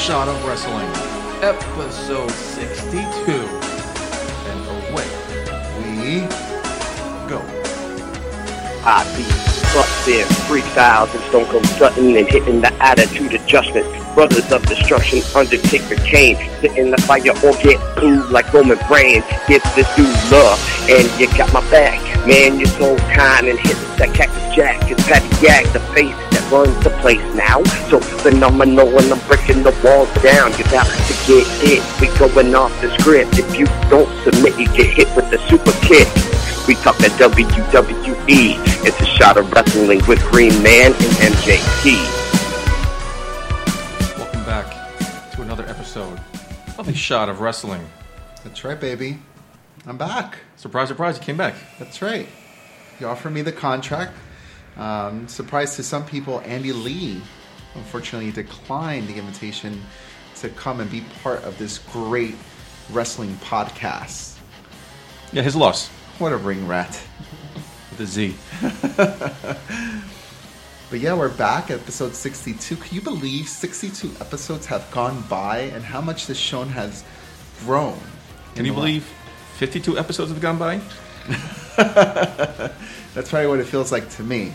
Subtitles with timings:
[0.00, 0.88] Shot of Wrestling,
[1.42, 3.32] episode 62.
[4.48, 5.04] And away
[5.76, 6.20] we
[7.28, 7.42] go.
[8.82, 9.24] I be
[9.74, 13.84] busting freestyles and Stone Cold Sutton and hitting the attitude adjustment.
[14.14, 19.24] Brothers of Destruction, Undertaker Kane, sitting in the fire or get blue like Roman Reigns.
[19.48, 20.58] Give this dude love
[20.88, 22.00] and you got my back.
[22.26, 24.90] Man, you're so kind and hitting that cactus jack.
[24.90, 27.62] It's Patty Yak, the face runs the place now.
[27.88, 30.50] So phenomenal when I'm breaking the walls down.
[30.58, 31.82] You're about to get hit.
[32.00, 33.38] We going off the script.
[33.38, 36.08] If you don't submit, you get hit with the super kick.
[36.66, 38.54] We talk that WWE.
[38.84, 41.94] It's a shot of wrestling with Green Man and MJT.
[44.18, 46.20] Welcome back to another episode
[46.78, 47.86] of the Shot of Wrestling.
[48.44, 49.18] That's right, baby.
[49.86, 50.38] I'm back.
[50.56, 51.54] Surprise, surprise, you came back.
[51.78, 52.26] That's right.
[52.98, 54.12] You offered me the contract.
[54.76, 57.20] Um, surprise to some people, Andy Lee
[57.74, 59.80] unfortunately declined the invitation
[60.36, 62.34] to come and be part of this great
[62.90, 64.38] wrestling podcast.
[65.32, 67.00] Yeah, his loss What a ring rat.
[67.90, 68.34] with a Z.
[70.90, 72.74] But yeah, we're back, episode 62.
[72.74, 77.04] Can you believe 62 episodes have gone by and how much this show has
[77.60, 77.96] grown?
[78.56, 79.04] Can you believe
[79.58, 80.80] 52 episodes have gone by?
[81.76, 84.52] That's probably what it feels like to me.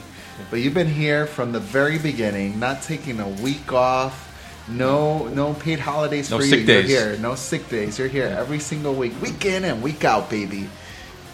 [0.50, 4.22] But you've been here from the very beginning, not taking a week off,
[4.68, 6.66] no no paid holidays No for you.
[6.66, 6.90] days.
[6.90, 8.00] You're here, no sick days.
[8.00, 10.68] You're here every single week, week in and week out, baby.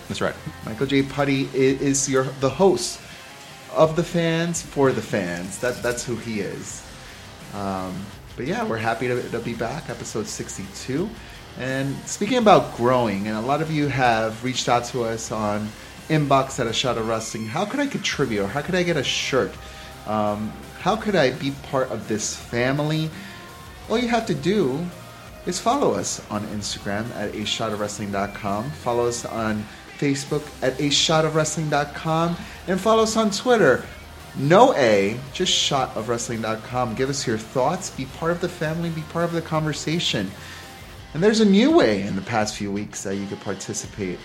[0.07, 0.35] That's right.
[0.65, 1.03] Michael J.
[1.03, 2.99] Putty is, is your the host
[3.73, 5.59] of the fans for the fans.
[5.59, 6.85] That that's who he is.
[7.53, 11.09] Um, but yeah, we're happy to, to be back, episode 62.
[11.59, 15.69] And speaking about growing, and a lot of you have reached out to us on
[16.09, 17.45] inbox at a shot of wrestling.
[17.45, 18.41] How could I contribute?
[18.41, 19.53] Or how could I get a shirt?
[20.07, 23.09] Um, how could I be part of this family?
[23.89, 24.85] All you have to do
[25.45, 28.69] is follow us on Instagram at a shot of wrestling.com.
[28.71, 29.63] Follow us on
[29.97, 32.35] Facebook at a shot of wrestling.com.
[32.67, 33.85] And follow us on Twitter.
[34.37, 36.95] No A, just shot of wrestling.com.
[36.95, 37.89] Give us your thoughts.
[37.89, 38.89] Be part of the family.
[38.89, 40.31] Be part of the conversation.
[41.13, 44.19] And there's a new way in the past few weeks that you could participate.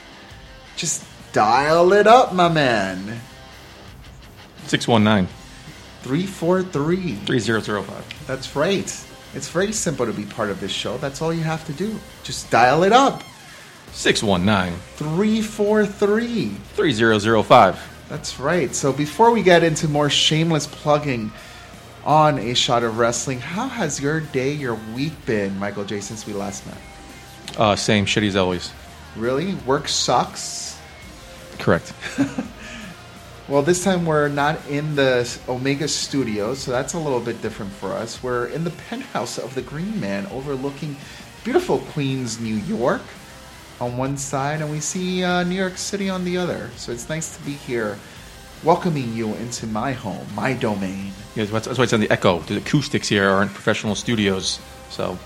[0.77, 3.21] Just dial it up, my man.
[4.67, 5.29] 619
[6.03, 7.15] 343.
[7.15, 8.27] 3005.
[8.27, 9.07] That's right.
[9.35, 10.97] It's very simple to be part of this show.
[10.99, 11.99] That's all you have to do.
[12.23, 13.23] Just dial it up.
[13.93, 16.49] 619 343.
[16.49, 18.07] 3005.
[18.09, 18.75] That's right.
[18.75, 21.33] So before we get into more shameless plugging
[22.07, 26.27] on A Shot of Wrestling, how has your day, your week been, Michael J, since
[26.27, 26.79] we last met?
[27.59, 28.73] Uh, same shitty as always.
[29.17, 29.55] Really?
[29.67, 30.79] Work sucks?
[31.59, 31.93] Correct.
[33.49, 37.71] Well, this time we're not in the Omega studio, so that's a little bit different
[37.71, 38.21] for us.
[38.21, 40.97] We're in the penthouse of the Green Man overlooking
[41.45, 43.03] beautiful Queens, New York
[43.81, 46.71] on one side, and we see uh, New York City on the other.
[46.75, 48.01] So it's nice to be here,
[48.67, 51.13] welcoming you into my home, my domain.
[51.37, 52.41] Yeah, that's that's why it's on the echo.
[52.41, 54.59] The acoustics here aren't professional studios,
[54.91, 55.17] so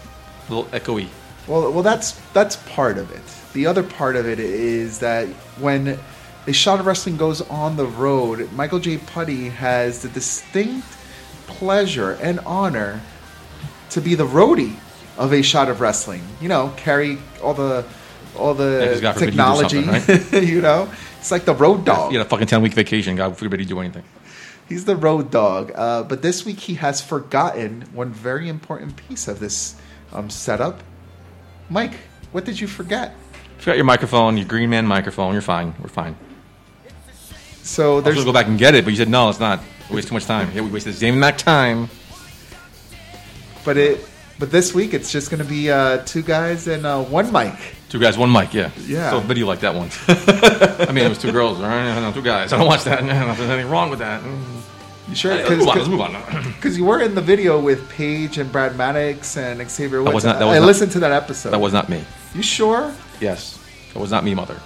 [0.49, 1.09] a little echoey.
[1.49, 3.23] Well, well, that's that's part of it.
[3.55, 5.27] The other part of it is that
[5.59, 5.99] when
[6.47, 8.99] a shot of wrestling goes on the road, Michael J.
[8.99, 10.87] Putty has the distinct
[11.47, 13.01] pleasure and honor
[13.91, 14.77] to be the roadie
[15.17, 16.23] of a shot of wrestling.
[16.41, 17.85] You know, carry all the
[18.37, 20.47] all the forbid you technology.
[20.47, 20.91] you know,
[21.21, 22.13] it's like the road dog.
[22.13, 23.15] You had a fucking 10 week vacation.
[23.15, 24.05] God forbid you do anything.
[24.69, 25.71] He's the road dog.
[25.75, 29.77] Uh, but this week he has forgotten one very important piece of this
[30.13, 30.83] um, setup.
[31.69, 31.93] Mike,
[32.33, 33.15] what did you forget?
[33.59, 35.75] If you got your microphone, your Green Man microphone, you're fine.
[35.83, 36.17] We're fine.
[37.63, 39.29] So I was there's going to go back and get it, but you said no,
[39.29, 39.61] it's not.
[39.91, 40.51] We waste too much time.
[40.55, 41.91] Yeah, we wasted Zane Mac time.
[43.65, 44.09] But it,
[44.39, 47.55] but this week it's just going to be uh, two guys and uh, one mic.
[47.91, 48.71] Two guys, one mic, yeah.
[48.87, 49.11] Yeah.
[49.11, 49.91] So video like that one.
[50.89, 52.01] I mean, it was two girls, all right?
[52.01, 52.53] No, two guys.
[52.53, 53.03] I don't watch that.
[53.05, 54.23] No, there's anything wrong with that.
[55.09, 55.35] You sure?
[55.35, 55.77] Let's move on.
[55.77, 56.53] Let's move on.
[56.55, 60.15] Because you were in the video with Paige and Brad Maddox and Xavier Woods.
[60.15, 61.51] was not- that was I not- listened to that episode.
[61.51, 62.05] That was not me.
[62.33, 62.95] You sure?
[63.21, 63.59] Yes.
[63.93, 64.57] That was not me, mother.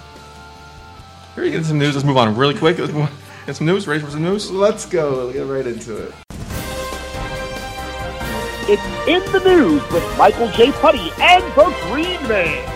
[1.35, 1.95] Here, you get some news.
[1.95, 2.79] Let's move on really quick.
[2.79, 3.13] Let's move on.
[3.47, 3.87] Get some news.
[3.89, 4.51] Ready for some news?
[4.51, 5.33] Let's go.
[5.33, 6.15] Get right into it.
[8.67, 10.73] It's in the news with Michael J.
[10.73, 12.74] Putty and the Green Man.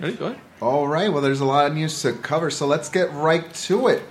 [0.00, 0.16] Ready?
[0.16, 0.40] Go ahead.
[0.60, 1.12] All right.
[1.12, 4.02] Well, there's a lot of news to cover, so let's get right to it.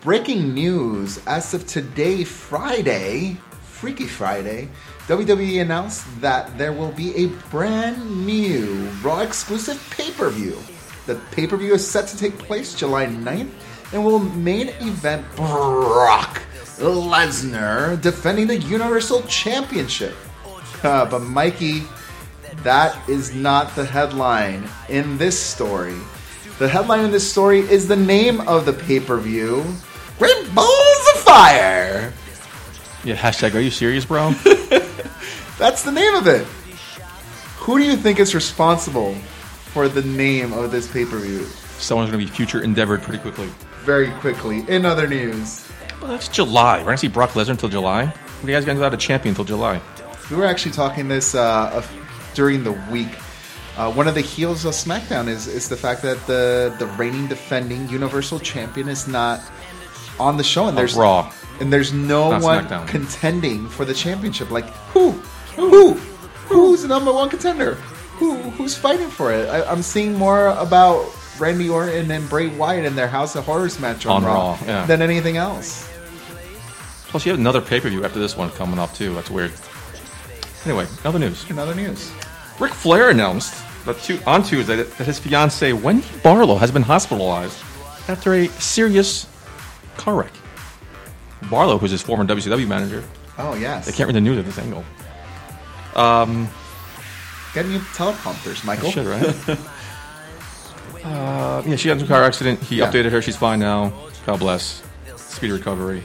[0.00, 4.68] Breaking news: As of today, Friday, Freaky Friday,
[5.06, 10.58] WWE announced that there will be a brand new Raw exclusive pay per view.
[11.06, 13.50] The pay per view is set to take place July 9th
[13.92, 16.42] and will main event Brock
[16.78, 20.14] Lesnar defending the Universal Championship.
[20.82, 21.82] Uh, but Mikey,
[22.62, 25.96] that is not the headline in this story.
[26.58, 29.64] The headline in this story is the name of the pay per view
[30.18, 32.12] Great Balls of Fire.
[33.04, 34.30] Yeah, hashtag, are you serious, bro?
[35.58, 36.44] That's the name of it.
[37.58, 41.44] Who do you think is responsible for the name of this pay per view?
[41.78, 43.48] Someone's going to be future endeavored pretty quickly.
[43.84, 45.68] Very quickly, in other news,
[46.00, 46.78] Well, that's July.
[46.78, 48.06] We're going to see Brock Lesnar until July.
[48.06, 49.80] What are you guys going to without a champion until July?
[50.30, 51.70] we were actually talking this uh,
[52.38, 53.08] during the week.
[53.76, 57.26] Uh, one of the heels of SmackDown is, is the fact that the, the reigning
[57.26, 59.40] defending Universal Champion is not
[60.20, 61.32] on the show, and there's Raw.
[61.60, 62.86] and there's no Not one SmackDown.
[62.86, 64.52] contending for the championship.
[64.52, 65.10] Like who,
[65.56, 65.94] who,
[66.46, 67.74] who's the number one contender?
[68.20, 69.48] Who, who's fighting for it?
[69.48, 71.04] I, I'm seeing more about
[71.40, 74.58] Randy Orton and Bray Wyatt in their House of Horrors match on, On Raw, Raw,
[74.64, 74.86] yeah.
[74.86, 75.88] than anything else.
[77.08, 79.12] Plus, you have another pay per view after this one coming up, too.
[79.14, 79.52] That's weird.
[80.64, 81.48] Anyway, other news.
[81.48, 82.10] In other news,
[82.58, 86.82] Ric Flair announced that tu- on Tuesday that, that his fiancee Wendy Barlow has been
[86.82, 87.58] hospitalized
[88.08, 89.26] after a serious
[89.96, 90.32] car wreck.
[91.50, 93.04] Barlow, who's his former WCW manager,
[93.38, 94.84] oh yes, they can't read the news at this angle.
[97.54, 98.90] get new teleprompters, Michael.
[98.90, 99.58] Shit, right?
[101.04, 102.60] uh, yeah, she got into a car accident.
[102.62, 102.90] He Yeah.
[102.90, 103.22] updated her.
[103.22, 103.92] She's fine now.
[104.26, 104.82] God bless.
[105.16, 106.02] Speedy recovery.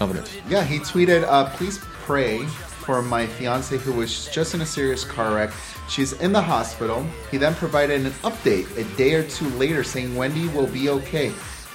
[0.00, 0.30] News.
[0.48, 2.46] Yeah, he tweeted, uh, "Please pray
[2.88, 5.50] for my fiance who was just in a serious car wreck.
[5.90, 10.16] She's in the hospital." He then provided an update a day or two later, saying
[10.16, 11.28] Wendy will be okay.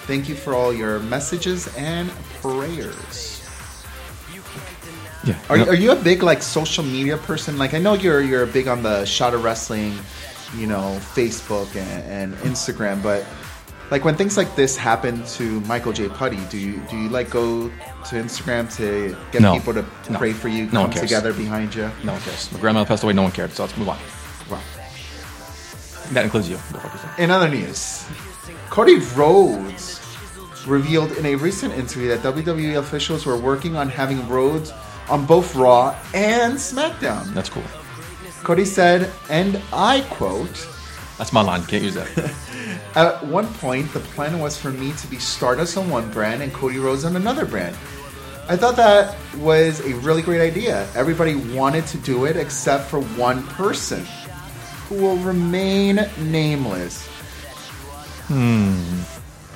[0.09, 2.09] Thank you for all your messages and
[2.41, 3.45] prayers.
[5.23, 5.37] Yeah.
[5.49, 7.59] Are, No- are you a big like social media person?
[7.59, 9.93] Like I know you're you're big on the shot of wrestling,
[10.57, 13.23] you know, Facebook and, and Instagram, but
[13.93, 16.09] like when things like this happen to Michael J.
[16.09, 17.69] Putty, do you do you like go
[18.09, 19.53] to Instagram to get No.
[19.53, 20.17] people to No.
[20.17, 21.91] pray for you, No come together behind you?
[22.03, 22.51] no one cares.
[22.51, 23.13] My grandmother passed away.
[23.13, 23.51] No one cared.
[23.53, 23.99] So let's move on.
[24.49, 24.59] Wow.
[26.15, 26.57] That includes you.
[26.57, 27.19] What the fuck is that?
[27.19, 28.03] In other news,
[28.71, 29.99] Cody Rhodes
[30.65, 34.73] revealed in a recent interview that WWE officials were working on having Rhodes
[35.07, 37.31] on both Raw and SmackDown.
[37.35, 37.67] That's cool.
[38.43, 40.57] Cody said, and I quote,
[41.19, 41.63] That's my line.
[41.65, 42.09] Can't use that.
[42.95, 46.53] At one point, the plan was for me to be Stardust on one brand and
[46.53, 47.75] Cody Rhodes on another brand.
[48.47, 50.87] I thought that was a really great idea.
[50.95, 54.05] Everybody wanted to do it except for one person
[54.87, 57.07] who will remain nameless.
[58.27, 59.01] Hmm.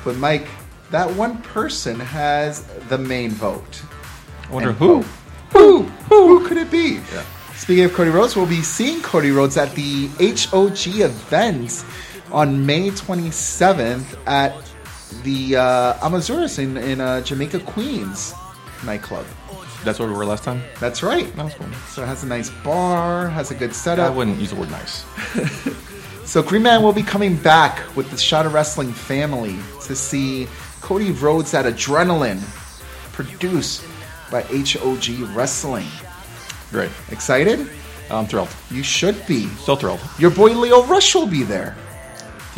[0.04, 0.48] But Mike,
[0.92, 3.82] that one person has the main vote.
[4.50, 5.04] I wonder And who.
[5.52, 5.84] Who?
[5.84, 7.02] Who could it be?
[7.56, 11.84] Speaking of Cody Rhodes, we'll be seeing Cody Rhodes at the HOG event
[12.32, 14.54] on May 27th at
[15.24, 18.34] the uh, Amazura in, in uh, Jamaica, Queens
[18.86, 19.26] nightclub.
[19.84, 20.62] That's where we were last time.
[20.80, 21.34] That's right.
[21.36, 21.72] That was cool.
[21.90, 24.12] So it has a nice bar, has a good setup.
[24.12, 25.06] I wouldn't use the word nice.
[26.28, 30.50] So Green Man will be coming back with the Shot of Wrestling family to see
[30.82, 32.42] Cody Rhodes at Adrenaline,
[33.14, 33.86] produced
[34.30, 35.88] by HOG Wrestling.
[36.70, 36.92] Great.
[37.12, 37.70] Excited?
[38.12, 38.54] I'm thrilled.
[38.70, 39.48] You should be.
[39.48, 40.02] So thrilled.
[40.20, 41.78] Your boy Lio Rush will be there.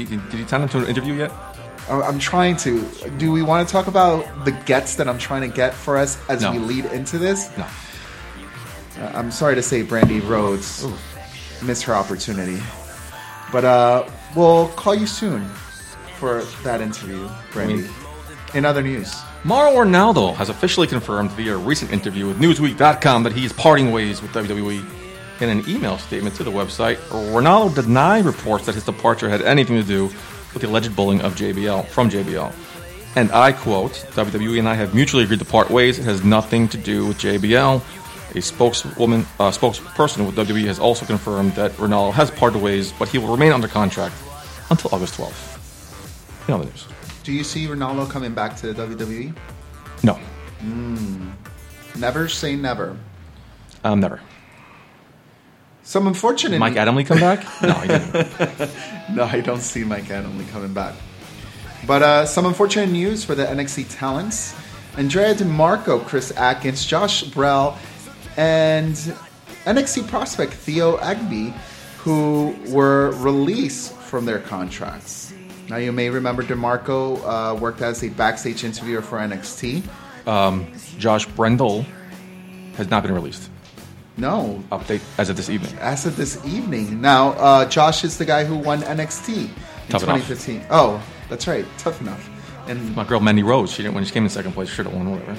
[0.06, 1.32] Did, you time him to an interview yet?
[1.90, 2.84] I'm trying to.
[3.18, 6.18] Do we want to talk about the gets that I'm trying to get for us
[6.30, 6.52] as No.
[6.52, 7.50] we lead into this?
[7.58, 7.66] No.
[9.00, 10.86] Uh, I'm sorry to say, Brandi Rhodes
[11.64, 12.62] missed her opportunity,
[13.52, 15.46] but uh, we'll call you soon
[16.18, 17.68] for that interview, Brandi.
[17.84, 17.90] mean-
[18.54, 23.32] In other news, Mauro Ranallo has officially confirmed via a recent interview with Newsweek.com that
[23.34, 24.84] he is parting ways with WWE.
[25.42, 29.78] In an email statement to the website, Ranallo denied reports that his departure had anything
[29.78, 30.06] to do
[30.54, 32.54] with the alleged bullying of JBL from JBL.
[33.16, 35.98] And I quote, WWE and I have mutually agreed to part ways.
[35.98, 37.82] It has nothing to do with JBL.
[38.36, 43.08] A spokeswoman, uh, spokesperson with WWE has also confirmed that Ranallo has parted ways, but
[43.08, 44.16] he will remain under contract
[44.70, 46.48] until August 12th.
[46.48, 46.86] In other news.
[47.24, 49.36] do you see Ranallo coming back to the WWE?
[50.04, 50.20] No.
[51.96, 52.98] Never say never.
[53.84, 54.20] Um, never.
[55.84, 56.60] Some unfortunate.
[56.60, 57.46] Mike Adamle come back?
[57.62, 58.72] No, he didn't.
[59.16, 60.94] No, I don't see Mike Adamle coming back.
[61.88, 64.54] But uh, some unfortunate news for the NXT talents.
[64.98, 67.76] Andrea D'Marco, Chris Atkins, Josh Bredl,
[68.38, 68.94] and
[69.66, 71.52] NXT prospect Theo Agby,
[72.00, 75.34] who were released from their contracts.
[75.70, 79.84] Now, you may remember D'Marco uh, worked as a backstage interviewer for NXT.
[80.98, 81.86] Josh Bredl
[82.76, 83.50] has not been released.
[84.20, 85.74] No, Update as of this evening.
[85.80, 87.00] as of this evening.
[87.02, 89.50] Now, uh, Josh is the guy who won NXT in
[89.90, 90.28] Tough enough.
[90.28, 90.66] 2015.
[90.70, 92.30] Oh, that's right, tough enough.
[92.68, 94.04] and My girl Mandy Rose, she didn't win.
[94.06, 94.70] She came in second place.
[94.70, 95.38] Should have won, whatever.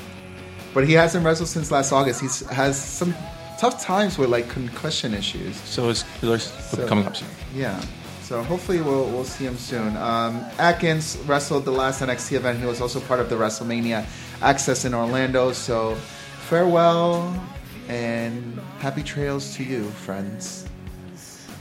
[0.72, 2.20] but he hasn't wrestled since last August.
[2.20, 3.14] He's has some
[3.58, 5.56] tough times with like concussion issues.
[5.56, 7.28] So it's, it's So- coming up soon.
[7.54, 7.78] Yeah.
[8.22, 9.96] So hopefully we'll we'll see him soon.
[9.96, 12.60] Um, Atkins wrestled the last NXT event.
[12.60, 14.04] He was also part of the WrestleMania
[14.40, 15.52] Access in Orlando.
[15.52, 15.96] So
[16.48, 17.34] farewell
[17.90, 20.66] and happy trails to you, friends.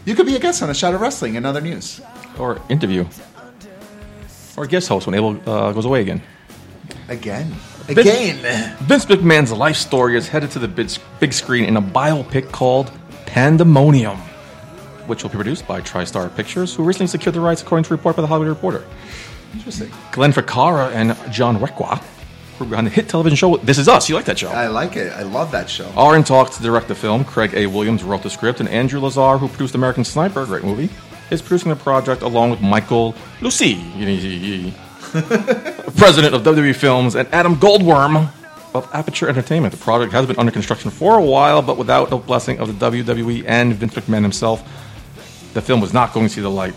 [0.06, 2.00] You could be a guest on a shot of wrestling in other news.
[2.38, 3.06] Or interview.
[4.56, 6.22] Or guest host when Abel uh, goes away again.
[7.08, 7.48] Again.
[7.88, 8.78] Vince- Again.
[8.82, 12.92] Vince McMahon's life story is headed to the big, big screen in a biopic called
[13.26, 14.18] Pandemonium,
[15.08, 17.98] which will be produced by TriStar Pictures, who recently secured the rights, according to a
[17.98, 18.86] report by the Hollywood Reporter.
[19.54, 19.90] Interesting.
[20.12, 22.04] Glenn Ficarra and John Requa,
[22.66, 24.10] behind the hit television show This Is Us.
[24.10, 24.50] You like that show?
[24.50, 25.12] I like it.
[25.14, 25.90] I love that show.
[25.96, 27.24] are in talks to direct the film.
[27.24, 27.68] Craig A.
[27.68, 30.90] Williams wrote the script, and Andrew Lazar, who produced American Sniper, a great movie,
[31.32, 34.74] is producing the project along with Michael Luisi,
[35.98, 38.32] president of WWE Films, and Adam Goldworm
[38.76, 39.74] of Aperture Entertainment.
[39.74, 42.92] The project has been under construction for a while, but without the blessing of the
[42.92, 44.62] WWE and Vince McMahon himself,
[45.54, 46.76] the film was not going to see the light.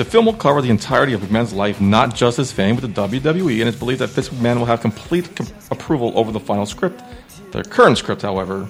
[0.00, 3.02] The film will cover the entirety of McMahon's life, not just his fame with the
[3.02, 6.64] WWE, and it's believed that Vince McMahon will have complete com- approval over the final
[6.64, 7.02] script.
[7.52, 8.66] The current script, however,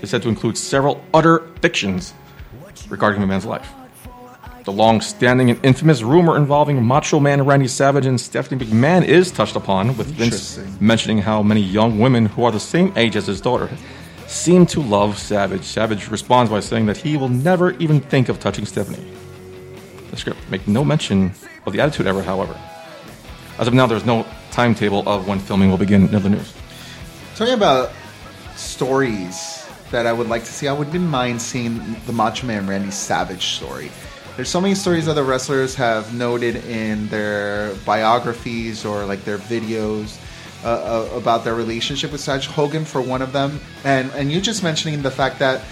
[0.00, 2.14] is said to include several utter fictions
[2.88, 3.70] regarding McMahon's life.
[4.64, 9.30] The long standing and infamous rumor involving Macho Man Randy Savage and Stephanie McMahon is
[9.30, 13.26] touched upon, with Vince mentioning how many young women who are the same age as
[13.26, 13.68] his daughter
[14.26, 15.64] seem to love Savage.
[15.64, 19.04] Savage responds by saying that he will never even think of touching Stephanie.
[20.12, 21.32] The script make no mention
[21.64, 22.54] of the Attitude Era, however.
[23.58, 26.52] As of now, there's no timetable of when filming will begin in other news.
[27.34, 27.92] Talking about
[28.54, 32.90] stories that I would like to see, I wouldn't mind seeing the Macho Man Randy
[32.90, 33.90] Savage story.
[34.36, 40.18] There's so many stories other wrestlers have noted in their biographies or like their videos
[40.62, 44.42] uh, uh, about their relationship with Savage Hogan for one of them, and and you
[44.42, 45.62] just mentioning the fact that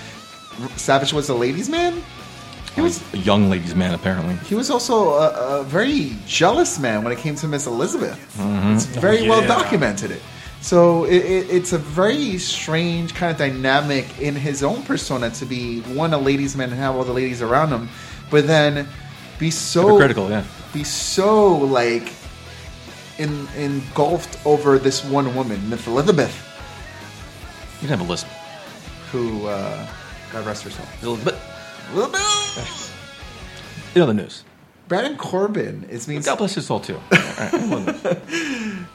[0.76, 2.02] Savage was a ladies' man.
[2.75, 4.37] He was a young ladies' man, apparently.
[4.47, 8.19] he was also a, a very jealous man when it came to Miss Elizabeth.
[8.39, 9.49] It's very well yeah.
[9.49, 10.12] documented.
[10.12, 10.23] It.
[10.61, 15.47] So it, it, it's a very strange kind of dynamic in his own persona to
[15.47, 17.89] be one a ladies' man and have all the ladies around him,
[18.31, 18.87] but then
[19.39, 20.45] be so critical, yeah.
[20.73, 22.12] be so like
[23.19, 26.47] in, engulfed over this one woman, Miss Elizabeth,
[27.81, 28.27] You can have a list.
[29.11, 29.87] who uh,
[30.33, 31.03] God rest herself.
[31.03, 31.35] Elizabeth.
[31.35, 31.50] Elizabeth!
[33.94, 34.44] In other news.
[34.87, 37.00] Baron Corbin is being God bless his soul, too.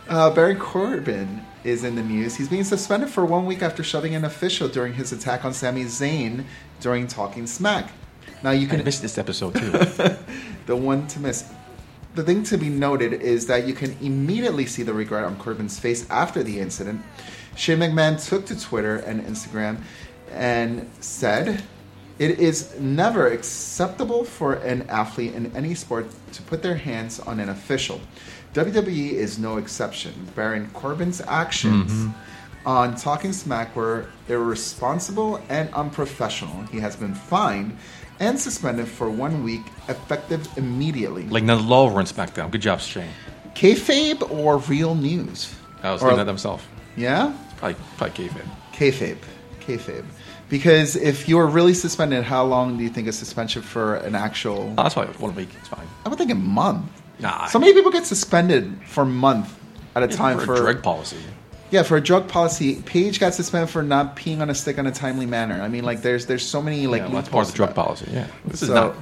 [0.07, 2.35] Uh, Baron Corbin is in the news.
[2.35, 5.85] He's being suspended for one week after shoving an official during his attack on Sami
[5.85, 6.45] Zayn
[6.79, 7.91] during Talking Smack.
[8.43, 9.71] Now you I can missed this episode, too.
[10.67, 11.51] the one to miss.
[12.13, 15.79] The thing to be noted is that you can immediately see the regret on Corbin's
[15.79, 17.01] face after the incident.
[17.55, 19.81] Shane McMahon took to Twitter and Instagram
[20.31, 21.63] and said,
[22.17, 27.39] It is never acceptable for an athlete in any sport to put their hands on
[27.39, 27.99] an official.
[28.53, 30.13] WWE is no exception.
[30.33, 32.67] Baron Corbin's actions mm-hmm.
[32.67, 36.63] on Talking Smack were irresponsible and unprofessional.
[36.67, 37.77] He has been fined
[38.21, 41.23] and suspended for one week, effective immediately.
[41.23, 42.49] like none law over in SmackDown.
[42.49, 43.09] Good job, Shane.
[43.55, 45.53] Kayfabe or real news?
[45.83, 46.65] I was Or- thinking that himself.
[46.95, 47.33] Yeah?
[47.57, 48.47] Probably, probably kayfabe.
[48.73, 49.17] Kayfabe.
[49.59, 50.05] Kayfabe.
[50.49, 54.15] Because if you were really suspended, how long do you think a suspension for an
[54.15, 54.73] actual.
[54.77, 55.49] Oh, that's probably one week.
[55.59, 55.87] It's fine.
[56.05, 56.85] I would think a month.
[57.19, 57.47] Nah.
[57.47, 59.57] So many people get suspended for a month
[59.95, 60.53] at a time for, for.
[60.53, 61.17] a drug policy.
[61.71, 62.81] Yeah, for a drug policy.
[62.83, 65.61] Paige got suspended for not peeing on a stick on a timely manner.
[65.61, 67.69] I mean, like, there's there's so many like yeah, well, that's part of the drug
[67.69, 68.11] loopholes policy.
[68.13, 68.95] Yeah, this is So- not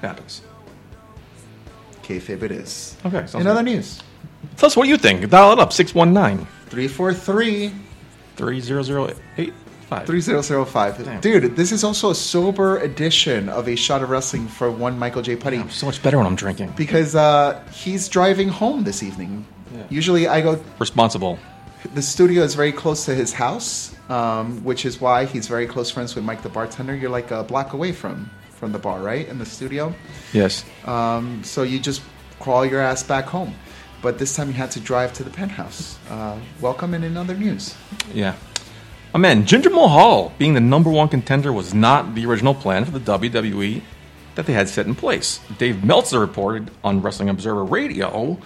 [0.00, 0.42] happens.
[2.02, 2.96] Kayfabe it is.
[3.06, 4.02] Okay, In other news,
[4.58, 5.30] Tell us what do you think.
[5.30, 7.14] Dial it up 619 three four
[10.00, 10.96] three 300885.
[10.96, 11.04] 3005.
[11.04, 11.20] Damn.
[11.20, 15.22] Dude, this is also a sober edition of a shot of wrestling for one Michael
[15.22, 15.36] J.
[15.36, 15.58] Putty.
[15.58, 16.72] I'm so much better when I'm drinking.
[16.76, 19.46] because uh, he's driving home this evening.
[19.90, 20.62] Usually, I go.
[20.78, 21.38] Responsible.
[21.94, 25.90] The studio is very close to his house, um, which is why he's very close
[25.90, 26.94] friends with Mike the bartender.
[26.94, 29.28] You're like a block away from from the bar, right?
[29.28, 29.92] In the studio,
[30.32, 30.64] Yes.
[30.86, 32.00] um, so you just
[32.40, 33.52] crawl your ass back home.
[34.00, 35.98] But this time you had to drive to the penthouse.
[36.08, 37.74] Uh, welcome and in other news.
[38.14, 38.34] Yeah.
[39.14, 42.90] Oh man, Jinder Mahal being the number one contender was not the original plan for
[42.90, 43.80] the WWE
[44.34, 45.38] that they had set in place.
[45.56, 48.36] Dave Meltzer reported on Wrestling Observer Radio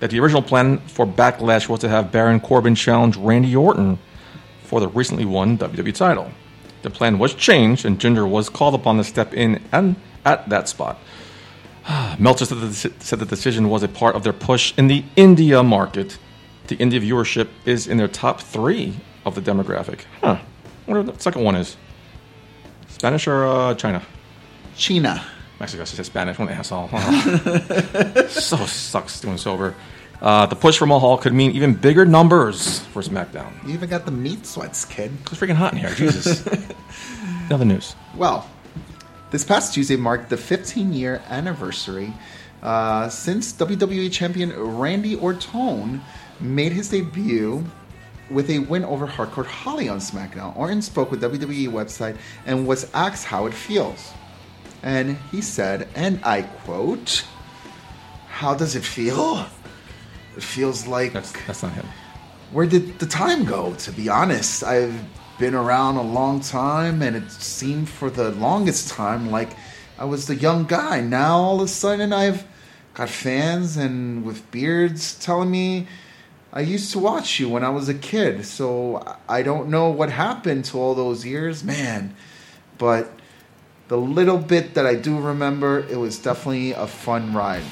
[0.00, 3.98] that the original plan for Backlash was to have Baron Corbin challenge Randy Orton
[4.64, 6.30] for the recently won WWE title.
[6.82, 10.68] The plan was changed, and Jinder was called upon to step in and at that
[10.68, 10.98] spot.
[12.18, 16.18] Meltzer said, said the decision was a part of their push in the India market.
[16.66, 20.00] The India viewership is in their top three of the demographic.
[20.20, 20.38] Huh.
[20.86, 21.76] What the second one is?
[22.88, 24.02] Spanish or uh, China?
[24.76, 25.24] China.
[25.60, 26.38] Mexico says Spanish.
[26.38, 26.88] What an asshole.
[26.92, 28.26] Oh.
[28.28, 29.74] so sucks doing sober.
[30.20, 33.52] Uh, the push for Mahal could mean even bigger numbers for SmackDown.
[33.66, 35.10] You even got the meat sweats, kid.
[35.22, 35.90] It's freaking hot in here.
[35.94, 36.46] Jesus.
[37.46, 37.96] Another news.
[38.16, 38.48] Well,
[39.32, 42.12] this past Tuesday marked the 15 year anniversary
[42.62, 46.00] uh, since WWE champion Randy Orton
[46.38, 47.64] made his debut
[48.32, 50.56] with a win over Hardcore Holly on SmackDown.
[50.56, 54.12] Orton spoke with WWE website and was asked how it feels.
[54.82, 57.24] And he said, and I quote,
[58.28, 59.46] How does it feel?
[60.36, 61.86] It feels like That's that's not him.
[62.52, 63.74] where did the time go?
[63.74, 64.98] To be honest, I've
[65.38, 69.50] been around a long time, and it seemed for the longest time like
[69.98, 71.00] I was the young guy.
[71.00, 72.44] Now all of a sudden, I've
[72.94, 75.86] got fans and with beards telling me
[76.52, 78.44] I used to watch you when I was a kid.
[78.44, 82.14] So I don't know what happened to all those years, man.
[82.78, 83.10] But
[83.88, 87.62] the little bit that I do remember, it was definitely a fun ride.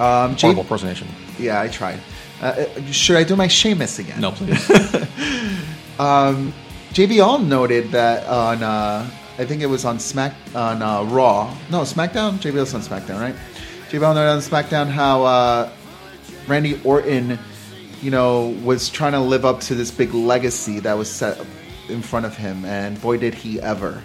[0.00, 1.08] Um, Horrible impersonation.
[1.38, 2.00] yeah, I tried.
[2.40, 4.20] Uh, should I do my Seamus again?
[4.20, 4.54] No, please.
[5.98, 9.08] JBL noted that on, uh,
[9.38, 11.52] I think it was on Smack on uh, Raw.
[11.70, 12.38] No, SmackDown.
[12.38, 13.34] JBL's on SmackDown, right?
[13.90, 15.70] JBL noted on SmackDown how uh,
[16.46, 17.38] Randy Orton,
[18.02, 21.38] you know, was trying to live up to this big legacy that was set
[21.88, 24.02] in front of him, and boy, did he ever!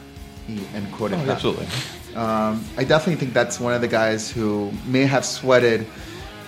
[0.47, 1.29] He end quoted Oh, that.
[1.35, 1.67] absolutely.
[2.15, 5.87] Um, I definitely think that's one of the guys who may have sweated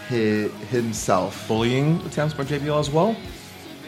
[0.09, 1.47] hi himself.
[1.47, 3.15] Bullying attempts by JBL as well.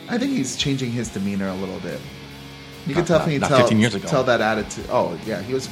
[0.10, 2.00] I think he's changing his demeanor a little bit.
[2.88, 4.08] You Not- can definitely not- not tell 15 years ago.
[4.08, 4.86] tell that attitude.
[4.90, 5.70] Oh yeah, he was.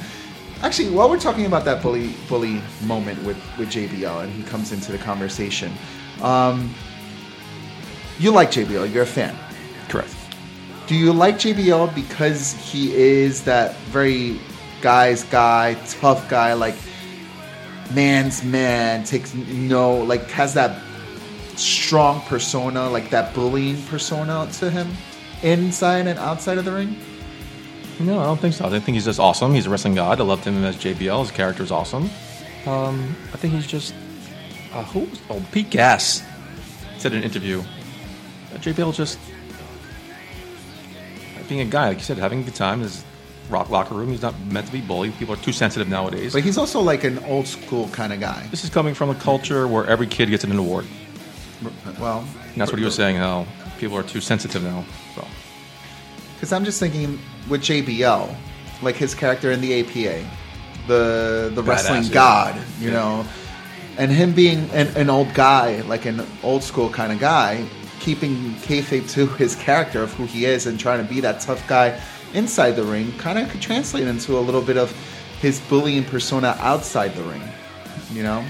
[0.62, 4.72] Actually, while we're talking about that bully bully moment with with JBL, and he comes
[4.72, 5.72] into the conversation,
[6.22, 6.72] um,
[8.18, 8.92] you like JBL.
[8.92, 9.36] You're a fan.
[9.88, 10.14] Correct.
[10.86, 14.38] Do you like JBL because he is that very
[14.80, 16.76] guy's guy, tough guy, like
[17.92, 20.82] man's man, takes no, like has that
[21.56, 24.88] strong persona, like that bullying persona to him,
[25.42, 26.96] inside and outside of the ring?
[27.98, 28.66] No, I don't think so.
[28.66, 29.54] I think he's just awesome.
[29.54, 30.20] He's a wrestling god.
[30.20, 31.20] I loved him as JBL.
[31.20, 32.10] His character is awesome.
[32.66, 33.94] Um, I think he's just
[34.74, 35.00] uh, who?
[35.00, 36.22] was- Oh, Pete Gas
[36.98, 37.62] said in an interview.
[38.60, 39.18] JBL just
[41.48, 42.80] being a guy, like you said, having a good time.
[42.80, 43.04] His
[43.48, 44.10] rock locker room.
[44.10, 45.16] He's not meant to be bullied.
[45.18, 46.32] People are too sensitive nowadays.
[46.32, 48.46] But he's also like an old school kind of guy.
[48.50, 50.84] this is coming from a culture where every kid gets an award.
[52.00, 53.16] Well, And that's what he was saying.
[53.16, 53.46] How
[53.78, 54.84] people are too sensitive now.
[55.14, 55.24] So
[56.34, 58.34] Because I'm just thinking with JBL,
[58.82, 60.28] like his character in the APA,
[60.88, 62.10] the the wrestling yeah.
[62.10, 62.94] god, you Yeah.
[62.94, 63.26] know,
[63.96, 67.64] and him being an, an old guy, like an old school kind of guy,
[68.06, 71.66] keeping kayfabe to his character of who he is and trying to be that tough
[71.66, 72.00] guy
[72.34, 74.88] inside the ring, kind of could translate into a little bit of
[75.40, 77.42] his bullying persona outside the ring,
[78.12, 78.44] you know.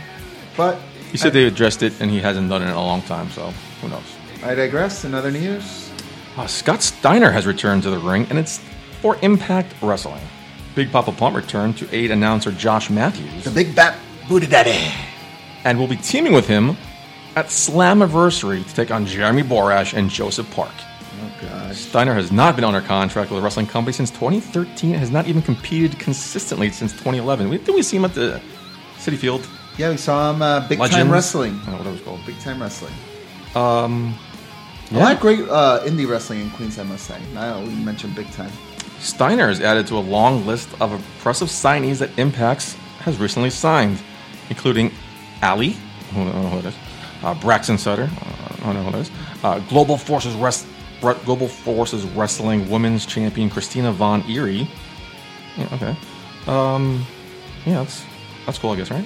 [0.57, 0.79] But
[1.11, 3.31] he said they addressed it, and he hasn't done it in a long time.
[3.31, 4.05] So who knows?
[4.45, 5.05] I digress.
[5.05, 5.91] In other news,
[6.37, 8.61] Uh, Scott Steiner has returned to the ring, and it's
[9.01, 10.21] for Impact Wrestling.
[10.75, 13.97] Big Papa Pump returned to aid announcer Josh Matthews, the Big Bat
[14.29, 14.93] Booty Daddy.
[15.65, 16.77] and will be teaming with him
[17.37, 20.73] at Slammiversary to take on Jeremy Borash and Joseph Park.
[21.23, 21.77] Oh gosh.
[21.77, 25.27] Steiner has not been under contract with a wrestling company since 2013 and has not
[25.29, 27.49] even competed consistently since 2011.
[27.49, 28.41] We, did we see him at the
[28.97, 29.47] Citi Field?
[29.77, 31.61] Yeah, we saw him uh, big time wrestling.
[31.63, 32.21] I don't know what it was called.
[32.27, 32.95] Big time wrestling.
[33.55, 34.15] Um,
[34.91, 37.21] A lot of great uh, indie wrestling in Queens, I must say.
[37.35, 38.51] Now we mentioned big time.
[38.99, 43.99] Steiner is added to a long list of impressive signees that Impacts has recently signed,
[44.49, 44.91] including
[45.43, 45.77] Ali,
[46.13, 46.75] I don't know who it is,
[47.35, 49.11] Braxton Sutter, uh, I don't know who that is,
[49.43, 50.67] uh, Global Forces Rest,
[51.01, 54.69] Bre- Global Forces Wrestling Women's Champion Christina Von Eerie.
[55.57, 55.97] Yeah, okay.
[56.47, 57.05] Um,
[57.65, 58.05] yeah, that's
[58.45, 59.05] that's cool, I guess, right?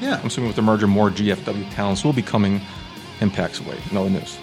[0.00, 0.18] Yeah.
[0.20, 2.60] I'm assuming with the merger, more GFW talents will be coming
[3.20, 3.78] Impact's way.
[3.92, 4.38] No news.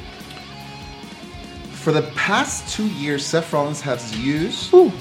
[1.71, 4.91] For the past two years, Seth Rollins has used Ooh.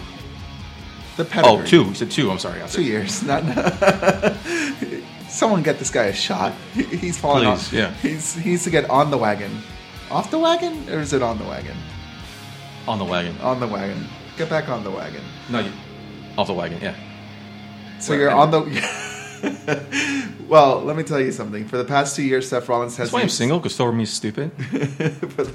[1.16, 1.62] the pedigree.
[1.62, 1.84] Oh, two.
[1.84, 2.30] You said two.
[2.30, 2.60] I'm sorry.
[2.68, 3.22] Two years.
[3.22, 3.44] Not.
[5.30, 6.52] Someone get this guy a shot.
[6.74, 7.72] He- He's falling Please, off.
[7.72, 7.92] yeah.
[7.94, 9.62] He's he needs to get on the wagon.
[10.10, 11.76] Off the wagon, or is it on the wagon?
[12.88, 13.38] On the wagon.
[13.40, 14.06] On the wagon.
[14.36, 15.22] Get back on the wagon.
[15.48, 15.70] No, you,
[16.36, 16.80] off the wagon.
[16.82, 16.94] Yeah.
[18.00, 20.40] So you're on the.
[20.48, 21.66] well, let me tell you something.
[21.68, 23.08] For the past two years, Seth Rollins has.
[23.08, 24.50] That's why I'm single because so are me stupid.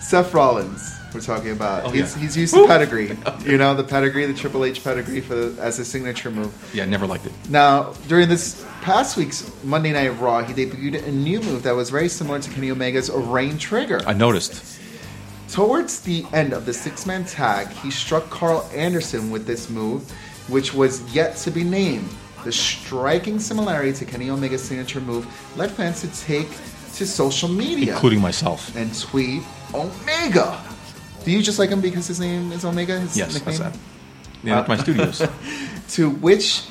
[0.00, 1.84] Seth Rollins We're talking about.
[1.84, 2.22] Oh, he's, yeah.
[2.22, 3.16] he's used the pedigree.
[3.44, 6.52] You know, the pedigree, the Triple H pedigree for the, as a signature move.
[6.74, 7.32] Yeah, never liked it.
[7.48, 11.90] Now, during this past week's Monday Night Raw, he debuted a new move that was
[11.90, 14.00] very similar to Kenny Omega's Rain Trigger.
[14.06, 14.78] I noticed.
[15.48, 20.08] Towards the end of the six man tag, he struck Karl Anderson with this move,
[20.48, 22.08] which was yet to be named.
[22.44, 26.48] The striking similarity to Kenny Omega's signature move led fans to take
[26.94, 28.74] to social media Including myself.
[28.76, 29.42] and tweet
[29.74, 30.60] Omega.
[31.24, 32.98] Do you just like him because his name is Omega?
[33.00, 33.58] His Yes, nickname?
[33.58, 33.78] that's that.
[34.42, 35.22] Yeah, my studios.
[35.90, 36.62] To which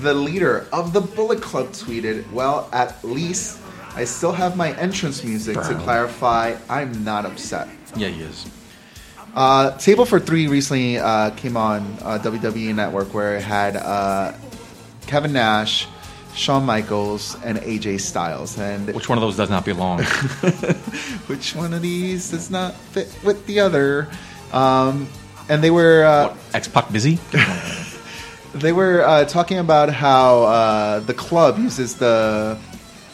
[0.00, 3.60] the leader of the Bullet Club tweeted, Well, at least
[3.94, 7.68] I still have my entrance music to clarify I'm not upset.
[7.94, 8.46] Yeah, he is.
[9.34, 14.32] Uh, Table for Three recently uh, came on uh, WWE Network where it had uh,
[15.06, 15.86] Kevin Nash,
[16.38, 18.58] Shawn Michaels, and AJ Styles.
[18.58, 20.02] And Which one of those does not belong?
[21.26, 24.08] which one of these does not fit with the other?
[24.52, 25.08] Um,
[25.48, 27.18] and they were uh, X Pac busy?
[28.54, 32.58] they were uh, talking about how uh, the club uses the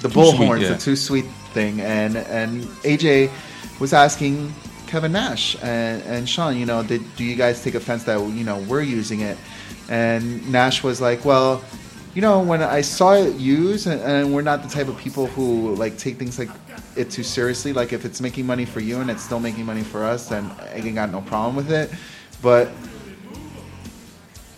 [0.01, 0.69] the Too bullhorns, yeah.
[0.75, 3.31] the too sweet thing, and and AJ
[3.81, 4.53] was asking
[4.87, 8.45] Kevin Nash and, and Shawn, you know, did do you guys take offense that you
[8.45, 9.39] know we're using it?
[9.89, 11.65] And Nash was like, well.
[12.15, 15.27] You know, when I saw it used, and, and we're not the type of people
[15.27, 16.51] who like take things like
[16.97, 17.73] it too seriously.
[17.73, 20.51] Like if it's making money for you and it's still making money for us, then
[20.73, 21.91] I got no problem with it.
[22.41, 22.69] But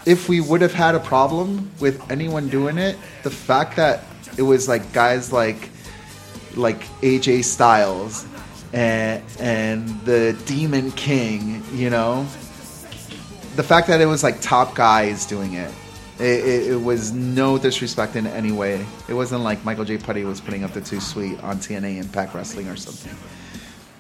[0.04, 4.04] if we would have had a problem with anyone doing it, the fact that
[4.36, 5.70] it was like guys like
[6.54, 8.26] like AJ Styles
[8.72, 12.22] and and the Demon King, you know,
[13.56, 15.72] the fact that it was like top guys doing it.
[16.18, 18.86] It, it, it was no disrespect in any way.
[19.08, 19.98] It wasn't like Michael J.
[19.98, 23.14] Putty was putting up the too sweet on TNA Impact Wrestling or something.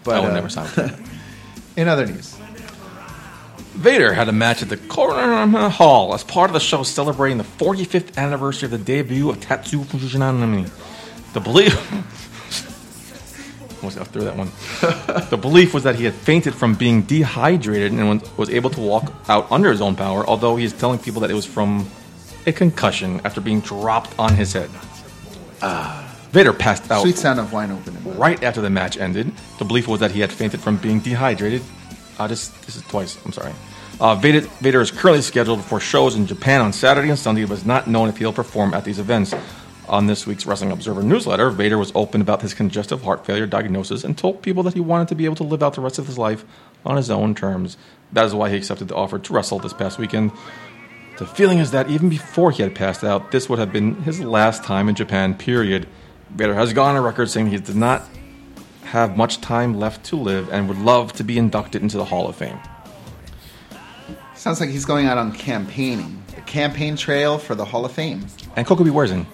[0.02, 0.98] But I will uh, never sign with that.
[1.76, 2.34] in other news,
[3.74, 7.44] Vader had a match at the Korakuen Hall as part of the show celebrating the
[7.44, 10.70] 45th anniversary of the debut of Tatsu Fujinami.
[11.34, 11.74] The belief.
[13.94, 14.50] Got through that one.
[15.30, 18.80] the belief was that he had fainted from being dehydrated and was- was able to
[18.80, 21.88] walk out under his own power, although he is telling people that it was from
[22.46, 24.70] a concussion after being dropped on his head.
[26.30, 28.18] Vader passed out sweet sound of wine opening.
[28.18, 29.32] right after the match ended.
[29.58, 31.62] The belief was that he had fainted from being dehydrated.
[32.18, 33.18] Uh, this, this is twice.
[33.24, 33.52] I'm sorry.
[33.98, 37.54] Uh, Vader, Vader is currently scheduled for shows in Japan on Saturday and Sunday, but
[37.54, 39.34] is not known if he'll perform at these events.
[39.88, 44.02] On this week's Wrestling Observer newsletter, Vader was open about his congestive heart failure diagnosis
[44.02, 46.08] and told people that he wanted to be able to live out the rest of
[46.08, 46.44] his life
[46.84, 47.76] on his own terms.
[48.12, 50.32] That is why he accepted the offer to wrestle this past weekend.
[51.18, 54.20] The feeling is that even before he had passed out, this would have been his
[54.20, 55.88] last time in Japan, period.
[56.30, 58.02] Vader has gone on record saying he does not
[58.84, 62.28] have much time left to live and would love to be inducted into the Hall
[62.28, 62.58] of Fame.
[64.34, 66.22] Sounds like he's going out on campaigning.
[66.34, 68.26] The campaign trail for the Hall of Fame.
[68.54, 69.24] And Kokobi Werzen.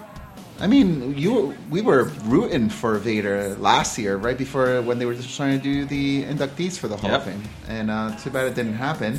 [0.61, 5.15] I mean, you we were rooting for Vader last year, right before when they were
[5.15, 8.47] just trying to do the inductees for the Hall of Fame, and uh, too bad
[8.47, 9.19] it didn't happen.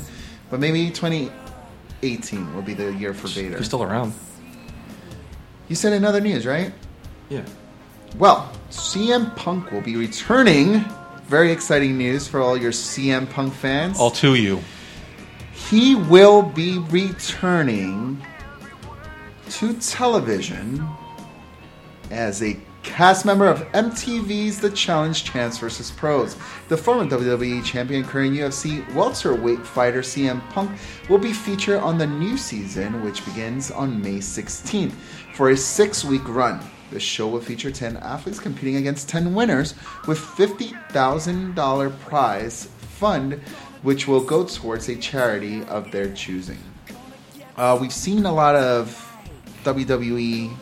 [0.49, 0.89] But maybe
[2.03, 3.57] 2018 will be the year for Vader.
[3.57, 4.13] He's still around.
[5.69, 6.73] You said in other news, right?
[7.29, 7.45] Yeah.
[8.17, 10.83] Well, CM Punk will be returning.
[11.27, 13.99] Very exciting news for all your CM Punk fans.
[13.99, 14.59] All to you.
[15.53, 18.21] he will be returning
[19.49, 20.85] to television
[22.11, 25.89] as a cast member of MTV's The Challenge Champs vs.
[25.91, 26.35] Pros.
[26.67, 30.71] The former WWE champion, current UFC welterweight fighter CM Punk
[31.09, 34.91] will be featured on the new season, which begins on May 16th,
[35.33, 36.59] for a six week run.
[36.91, 39.73] The show will feature 10 athletes competing against 10 winners
[40.07, 43.41] with $50,000 prize fund,
[43.81, 46.59] which will go towards a charity of their choosing.
[47.55, 48.99] Uh, we've seen a lot of
[49.63, 50.55] WWE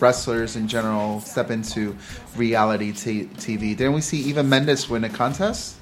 [0.00, 1.96] wrestlers in general step into
[2.36, 3.76] reality t- TV.
[3.76, 5.76] Didn't we see Eva Mendes win a contest?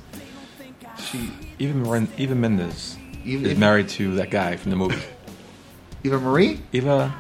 [0.99, 5.01] She Even Eva Mendes Eva- is married to that guy from the movie.
[6.05, 6.61] Eva Marie?
[6.73, 7.15] Eva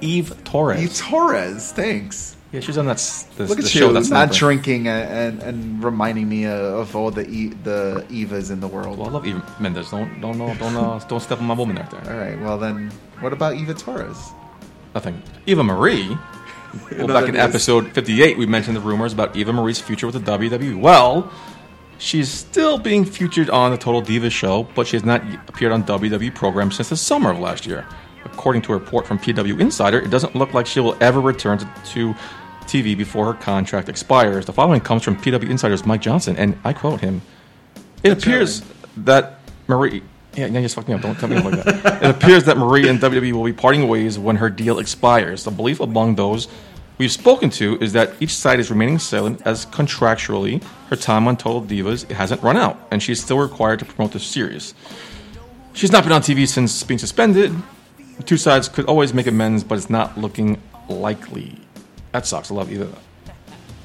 [0.00, 0.80] Eve Torres.
[0.80, 2.36] Eve Torres, thanks.
[2.52, 2.98] yeah, she's on that
[3.36, 6.46] the, Look the at show you, that's not not drinking and, and, and reminding me
[6.46, 8.98] of all the e- the Evas in the world.
[8.98, 9.90] Well, I love Eva Mendes.
[9.90, 12.12] Don't don't uh, don't uh, don't step on my woman right there.
[12.12, 14.30] All right, well then, what about Eva Torres?
[14.94, 15.22] Nothing.
[15.46, 16.16] Eva Marie.
[16.98, 17.40] Well, back in news.
[17.42, 20.78] episode 58, we mentioned the rumors about Eva Marie's future with the WWE.
[20.78, 21.32] Well,
[21.96, 25.82] she's still being featured on the Total Divas show, but she has not appeared on
[25.84, 27.86] WWE programs since the summer of last year.
[28.26, 31.56] According to a report from PW Insider, it doesn't look like she will ever return
[31.56, 32.14] to, to
[32.66, 34.44] TV before her contract expires.
[34.44, 37.22] The following comes from PW Insider's Mike Johnson, and I quote him
[38.02, 38.70] It That's appears right.
[39.06, 40.02] that Marie.
[40.34, 41.00] Yeah, yeah, you just fucked me up.
[41.00, 42.02] Don't tell me like that.
[42.02, 45.44] it appears that Marie and WWE will be parting ways when her deal expires.
[45.44, 46.48] The belief among those
[46.98, 51.36] we've spoken to is that each side is remaining silent as contractually her time on
[51.36, 54.74] Total Divas hasn't run out, and she's still required to promote the series.
[55.72, 57.54] She's not been on TV since being suspended.
[58.24, 61.58] Two sides could always make amends, but it's not looking likely.
[62.12, 62.50] That sucks.
[62.50, 62.88] I love Eva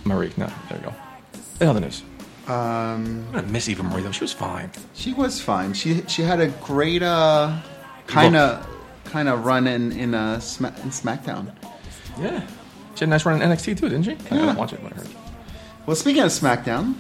[0.03, 0.31] Marie.
[0.37, 0.93] No, there you go.
[1.61, 2.01] In other news.
[2.47, 4.11] Um, I'm gonna miss Eva Marie though.
[4.11, 4.69] She was fine.
[4.93, 5.73] she was fine.
[5.73, 7.57] She she had a great uh,
[8.07, 8.67] kind of
[9.05, 11.53] kind of run in in, uh, Sma- in SmackDown.
[12.19, 12.41] Yeah.
[12.95, 14.11] She had a nice run in NXT too, didn't she?
[14.11, 14.41] I Yeah.
[14.47, 15.07] didn't watch it, but I heard.
[15.85, 16.95] Well, speaking of SmackDown,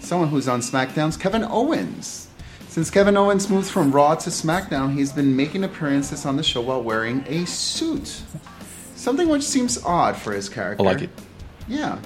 [0.00, 2.28] someone who's on SmackDown's Kevin Owens.
[2.68, 6.60] Since Kevin Owens moved from Raw to SmackDown, he's been making appearances on the show
[6.60, 8.20] while wearing a suit.
[8.96, 10.82] Something which seems odd for his character.
[10.82, 11.10] I like it.
[11.68, 11.98] Yeah.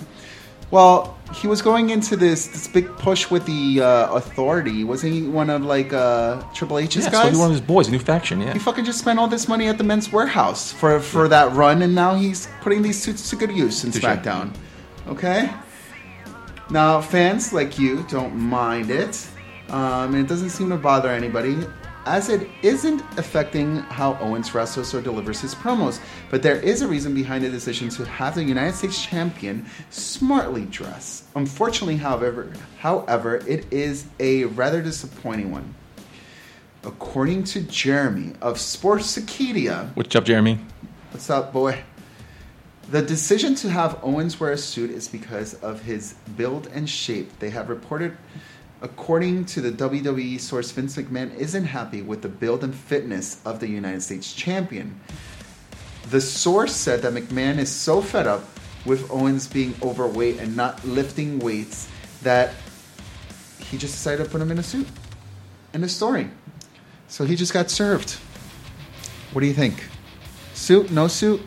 [0.71, 4.85] Well, he was going into this this big push with the uh, Authority.
[4.85, 7.33] Wasn't he one of like uh, Triple H's Yeah, guys?
[7.35, 8.41] so one of his boys, a new faction.
[8.41, 8.53] Yeah.
[8.53, 11.83] He fucking just spent all this money at the men's warehouse for for that run,
[11.83, 13.91] and now he's putting these suits to good use in.
[13.93, 14.53] SmackDown.
[15.07, 15.51] Okay.
[16.71, 19.27] Now, fans like you don't mind it,
[19.71, 21.57] um, and it doesn't seem to bother anybody,
[22.09, 26.01] as it isn't affecting how Owens wrestles or delivers his promos.
[26.31, 30.64] But there is a reason behind the decision to have the United States champion smartly
[30.64, 31.25] dress.
[31.37, 35.75] Unfortunately, however, however, it is a rather disappointing one.
[36.83, 40.59] According to Jeremy of Sportskeeda, What's up, Jeremy?
[41.11, 41.83] what's up, boy?
[42.90, 47.38] The decision to have Owens wear a suit is because of his build and shape.
[47.38, 48.16] They have reported,
[48.83, 53.61] according to the WWE source, Vince McMahon isn't happy with the build and fitness of
[53.61, 55.01] the United States champion.
[56.11, 58.45] The source said that McMahon is so fed up
[58.87, 61.88] with Owens being overweight and not lifting weights
[62.23, 62.55] that
[63.59, 64.87] he just decided to put him in a suit.
[65.75, 66.31] End of story.
[67.09, 68.12] So he just got served.
[69.33, 69.85] What do you think?
[70.55, 71.41] Suit, no suit?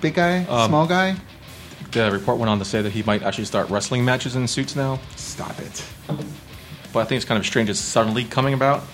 [0.00, 1.16] Big guy, Um, small guy?
[1.92, 4.74] The report went on to say that he might actually start wrestling matches in suits
[4.74, 4.98] now.
[5.42, 5.84] Stop it.
[6.92, 8.84] But I think it's kind of strange it's suddenly coming about.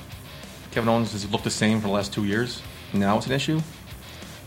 [0.70, 2.62] Kevin Owens has looked the same for the last two years.
[2.94, 3.60] Now it's an issue.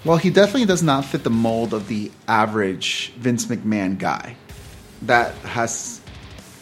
[0.04, 4.36] Well, he definitely does not fit the mold of the average Vince McMahon guy.
[5.04, 6.02] That has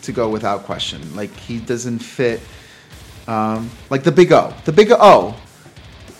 [0.02, 1.15] to go without question.
[1.15, 2.41] Like he doesn't fit,
[3.25, 4.54] um, like the Big O.
[4.65, 5.36] The Big O.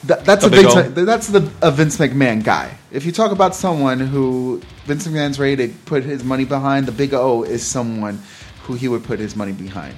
[0.06, 0.98] That, that's The a Big Vince.
[0.98, 1.06] O.
[1.06, 2.78] That's the a Vince McMahon guy.
[2.90, 6.94] If you talk about someone who Vince McMahon's ready to put his money behind, the
[6.94, 8.22] Big O is someone
[8.70, 9.96] who he would put his money behind.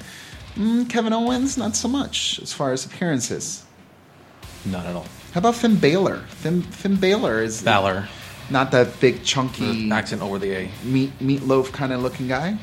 [0.55, 3.65] Mm, Kevin Owens, not so much as far as appearances.
[4.65, 5.05] Not at all.
[5.33, 6.19] How about Finn Balor?
[6.29, 8.07] Finn, Finn Balor is Balor.
[8.49, 10.71] not that big chunky Accent over the A.
[10.85, 12.57] meat meatloaf kind of looking guy.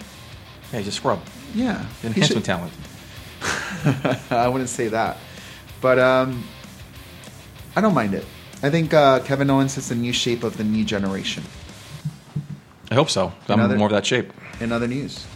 [0.73, 1.21] Yeah, he's a scrub.
[1.55, 2.73] Yeah, Enhancement talent.
[4.31, 5.19] I wouldn't say that,
[5.83, 6.43] but um,
[7.77, 8.25] I don't mind it.
[8.63, 11.45] I think uh, Kevin Owens is the new shape of the new generation.
[12.91, 13.33] I hope so.
[13.49, 14.33] I'm Another- more of that shape.
[14.61, 15.27] In other news,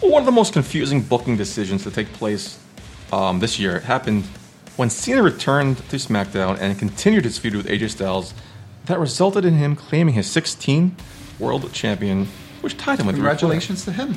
[0.00, 2.58] one of the most confusing booking decisions to take place
[3.12, 4.24] um, this year happened
[4.76, 8.34] when Cena returned to SmackDown and continued his feud with AJ Styles.
[8.86, 10.92] That resulted in him claiming his 16th
[11.38, 12.26] World Champion,
[12.60, 13.50] which tied him with the Ric Flair.
[13.50, 14.16] congratulations to him.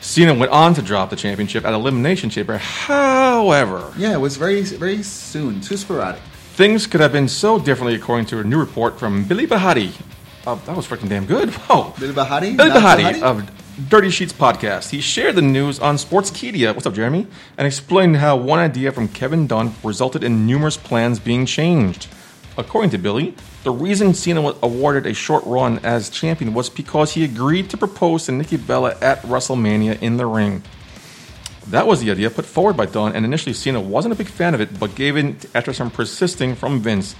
[0.00, 2.58] Cena went on to drop the championship at Elimination Chamber.
[2.58, 6.20] However, Yeah, it was very very soon, too sporadic.
[6.54, 9.92] things could have been so differently according to a new report from Billy Bahati.
[10.46, 11.48] Uh, that was freaking damn good.
[11.68, 11.94] Whoa.
[11.98, 14.90] Billy Bahati, Billy Not Bahati of Dirty Sheets podcast.
[14.90, 16.72] He shared the news on Sportskeeda.
[16.74, 17.26] What's up, Jeremy?
[17.58, 22.06] And explained how one idea from Kevin Dunn resulted in numerous plans being changed.
[22.56, 23.34] According to Billy,
[23.64, 27.76] the reason Cena was awarded a short run as champion was because he agreed to
[27.76, 30.62] propose to Nikki Bella at WrestleMania in the ring.
[31.66, 34.54] That was the idea put forward by Dunn, and initially Cena wasn't a big fan
[34.54, 37.16] of it, but gave in after some persisting from Vince.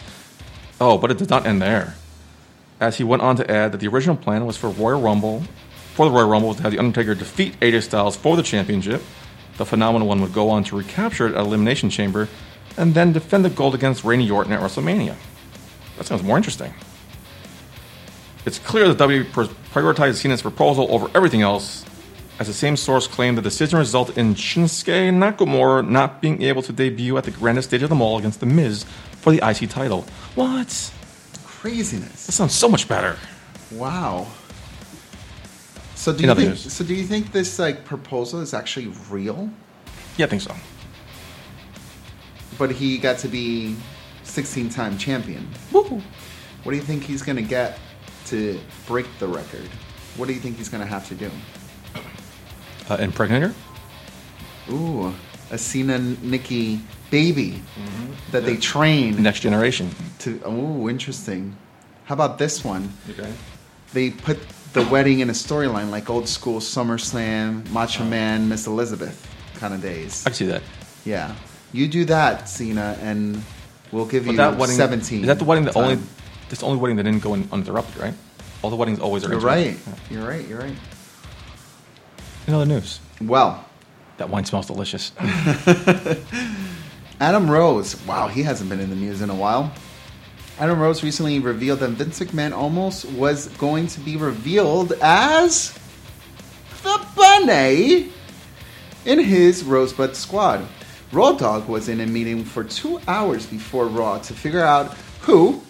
[0.81, 1.97] Oh, but it did not end there
[2.81, 5.43] as he went on to add that the original plan was for Royal Rumble,
[5.95, 9.03] for the Royal Rumble, to have the Undertaker defeat AJ Styles for the championship.
[9.57, 12.29] The phenomenal one would go on to recapture it at Elimination Chamber,
[12.77, 15.15] and then defend the gold against Randy Orton at WrestleMania.
[15.97, 16.75] That sounds more interesting.
[18.45, 19.25] It's clear that WWE
[19.73, 21.85] prioritized Cena's proposal over everything else,
[22.41, 26.73] as the same source claimed the decision resulted in Shinsuke Nakamura not being able to
[26.73, 28.85] debut at the grandest stage of them all against The Miz
[29.21, 30.03] for the IC title.
[30.35, 30.93] What?
[31.45, 32.27] Craziness.
[32.27, 33.17] That sounds so much better.
[33.71, 34.27] Wow.
[36.05, 36.57] So do you think?
[36.59, 39.49] So do you think this like proposal is actually real?
[40.19, 40.55] Yeah, I think so.
[42.59, 43.75] But he got to be
[44.23, 45.49] 16-time champion.
[45.73, 46.03] Woo.
[46.63, 47.79] What do you think he's going to get
[48.27, 49.67] to break the record?
[50.19, 51.31] What do you think he's going to have to do?
[52.91, 53.55] Uh, impregnate her?
[54.71, 55.15] Ooh,
[55.51, 57.63] a Cena Nikki baby
[58.31, 59.89] that they train Next generation.
[60.19, 60.39] to.
[60.45, 61.57] Oh, interesting.
[62.05, 62.93] How about this one?
[63.09, 63.33] Okay.
[63.95, 64.39] They put
[64.75, 68.07] the wedding in a storyline like old school SummerSlam, Macho oh.
[68.07, 70.27] Man, Miss Elizabeth kind of days.
[70.27, 70.63] I can see that.
[71.05, 71.35] Yeah,
[71.73, 73.43] you do that, Cena, and
[73.93, 75.21] we'll give But you that wedding, seventeen.
[75.23, 75.97] Is that the wedding that only?
[75.97, 76.07] time.
[76.49, 78.15] That's the only wedding that didn't go in uninterrupted, right?
[78.63, 79.31] All the weddings always are.
[79.31, 79.77] You're right.
[80.11, 80.47] You're right.
[80.47, 80.75] You're right.
[82.47, 83.65] In other news, Well,
[84.19, 85.13] that wine smells delicious.
[87.21, 88.01] Adam Rose.
[88.07, 89.73] Wow, he hasn't been in the news in a while.
[90.57, 95.77] Adam Rose recently revealed that Vince McMahon almost was going to be revealed as
[96.85, 98.13] the Bunny
[99.05, 100.65] in his Rosebud squad.
[101.11, 105.61] Raw Dog was in a meeting for two hours before Raw to figure out who,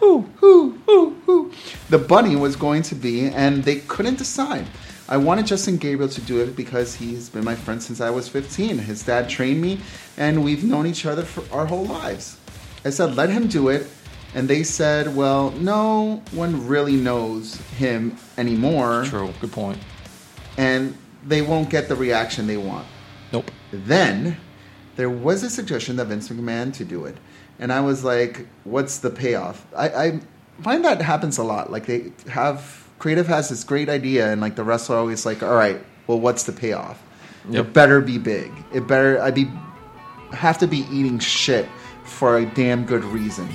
[0.00, 1.52] who, who, who, who
[1.88, 4.66] the Bunny was going to be, and they couldn't decide.
[5.08, 8.28] I wanted Justin Gabriel to do it because he's been my friend since I was
[8.28, 8.78] 15.
[8.78, 9.80] His dad trained me,
[10.18, 12.36] and we've known each other for our whole lives.
[12.84, 13.86] I said, let him do it.
[14.34, 19.32] And they said, well, no one really knows him anymore, True.
[19.40, 19.78] Good point.
[20.56, 22.86] and they won't get the reaction they want.
[23.32, 23.50] Nope.
[23.72, 24.36] Then
[24.96, 27.16] there was a suggestion that Vince McMahon to do it,
[27.58, 30.20] and I was like, "What's the payoff?" I, I
[30.62, 31.70] find that happens a lot.
[31.70, 35.54] Like they have creative has this great idea, and like the wrestler always like, "All
[35.54, 37.02] right, well, what's the payoff?"
[37.50, 37.66] Yep.
[37.66, 38.50] It better be big.
[38.72, 39.50] It better I be
[40.32, 41.66] have to be eating shit
[42.04, 43.48] for a damn good reason.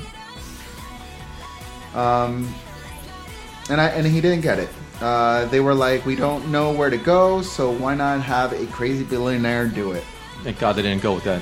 [1.96, 2.54] Um,
[3.70, 4.70] and I and he didn't get it.
[5.02, 8.66] Uh, they were like, "We don't know where to go, so why not have a
[8.68, 10.04] crazy billionaire do it?"
[10.44, 11.42] Thank God they didn't go with that.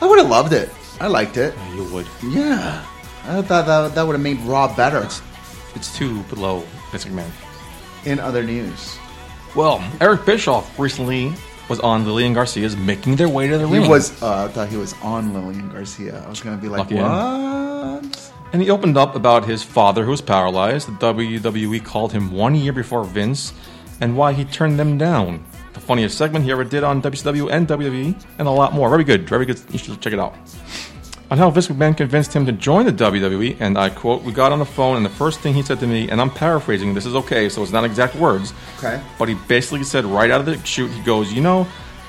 [0.00, 0.70] I would have loved it.
[1.00, 1.54] I liked it.
[1.56, 2.06] Yeah, you would.
[2.22, 2.84] Yeah,
[3.26, 5.06] I thought that that would have made Raw better.
[5.74, 6.62] It's too below
[6.92, 7.30] Vince McMahon.
[8.04, 8.96] In other news,
[9.56, 11.32] Well, Eric Bischoff recently
[11.68, 13.82] was on Lillian Garcia's making their way to the Ring.
[13.82, 14.22] he was.
[14.22, 16.22] Uh, I thought he was on Lillian Garcia.
[16.24, 18.32] I was gonna be like, Lucky what?
[18.54, 20.86] And he opened up about his father who was paralyzed.
[20.86, 23.52] The WWE called him one year before Vince
[24.00, 25.44] and why he turned them down.
[25.72, 28.88] The funniest segment he ever did on WCW and WWE, and a lot more.
[28.88, 29.28] Very good.
[29.28, 29.60] Very good.
[29.72, 30.36] You should check it out.
[31.32, 34.52] On how Vince McMahon convinced him to join the WWE, and I quote, We got
[34.52, 37.06] on the phone, and the first thing he said to me, and I'm paraphrasing, this
[37.06, 38.54] is okay, so it's not exact words.
[38.78, 39.02] Okay.
[39.18, 41.64] But he basically said right out of the chute, he goes, You know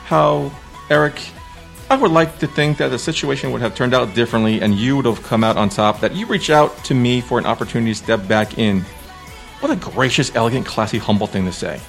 [0.05, 0.51] how,
[0.91, 1.19] Eric,
[1.87, 4.95] I would like to think that the situation would have turned out differently and you
[4.95, 7.91] would have come out on top, that you reach out to me for an opportunity
[7.91, 8.81] to step back in.
[9.59, 11.79] What a gracious, elegant, classy, humble thing to say.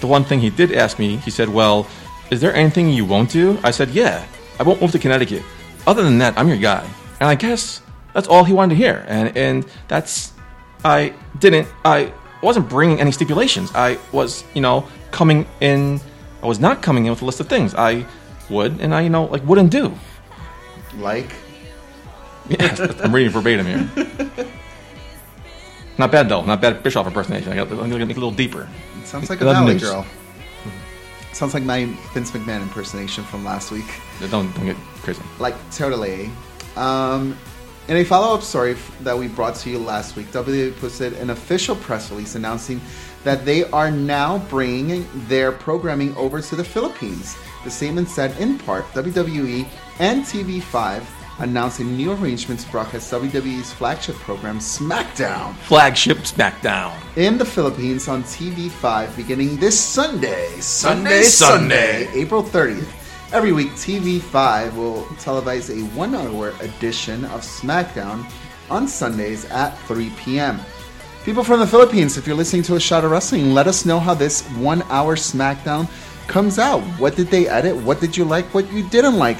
[0.00, 1.86] The one thing he did ask me, he said, Well,
[2.30, 3.58] is there anything you won't do?
[3.62, 4.24] I said, Yeah,
[4.58, 5.42] I won't move to Connecticut.
[5.86, 6.88] Other than that, I'm your guy.
[7.20, 7.82] And I guess
[8.14, 9.04] that's all he wanted to hear.
[9.06, 10.32] And, and that's,
[10.82, 13.70] I didn't, I wasn't bringing any stipulations.
[13.74, 16.00] I was, you know, coming in,
[16.42, 18.06] I was not coming in with a list of things I
[18.50, 19.94] would and I, you know, like wouldn't do.
[20.98, 21.30] Like,
[22.48, 24.46] Yeah, I'm reading verbatim here.
[25.98, 26.42] Not bad though.
[26.44, 27.52] Not bad Bischoff impersonation.
[27.52, 27.70] I got.
[27.70, 28.68] I'm gonna make it a little deeper.
[29.00, 29.82] it sounds like a Valley news.
[29.82, 30.06] Girl.
[31.32, 33.84] Sounds like my Vince McMahon impersonation from last week.
[34.30, 35.22] Don't don't get crazy.
[35.38, 36.30] like totally.
[36.76, 37.36] Um,
[37.88, 41.30] in a follow-up story f- that we brought to you last week, WWE posted an
[41.30, 42.80] official press release announcing
[43.24, 47.36] that they are now bringing their programming over to the Philippines.
[47.64, 49.66] The statement said, in part, WWE
[49.98, 51.02] and TV5
[51.40, 56.94] announcing new arrangements to broadcast WWE's flagship program, SmackDown, Flagship SmackDown.
[57.16, 60.48] in the Philippines on TV5 beginning this Sunday.
[60.60, 62.08] Sunday, Sunday.
[62.14, 62.88] April 30th.
[63.32, 68.30] Every week, TV5 will televise a one hour edition of SmackDown
[68.68, 70.60] on Sundays at 3 p.m.
[71.24, 74.00] People from the Philippines, if you're listening to a shot of wrestling, let us know
[74.00, 75.88] how this one hour SmackDown
[76.26, 76.80] comes out.
[76.98, 77.76] What did they edit?
[77.76, 78.46] What did you like?
[78.54, 79.36] What you didn't like?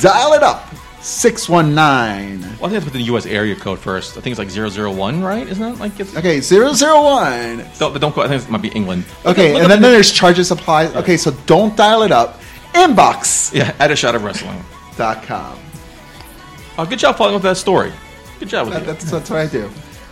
[0.00, 0.66] Dial it up.
[1.00, 2.40] 619.
[2.40, 3.26] Well, I think that's with the U.S.
[3.26, 4.18] area code first.
[4.18, 5.46] I think it's like 001, right?
[5.46, 7.64] Isn't that like it's, Okay, 001.
[7.78, 8.22] Don't, but don't go.
[8.22, 9.04] I think it might be England.
[9.24, 10.94] Okay, Look and then the- there's charges applied.
[10.96, 12.40] Okay, so don't dial it up.
[12.74, 13.54] Inbox.
[13.54, 14.62] yeah, at a shot of wrestling.
[14.98, 17.92] Uh, good job following up that story.
[18.38, 19.70] Good job with That- that's, that's what I do.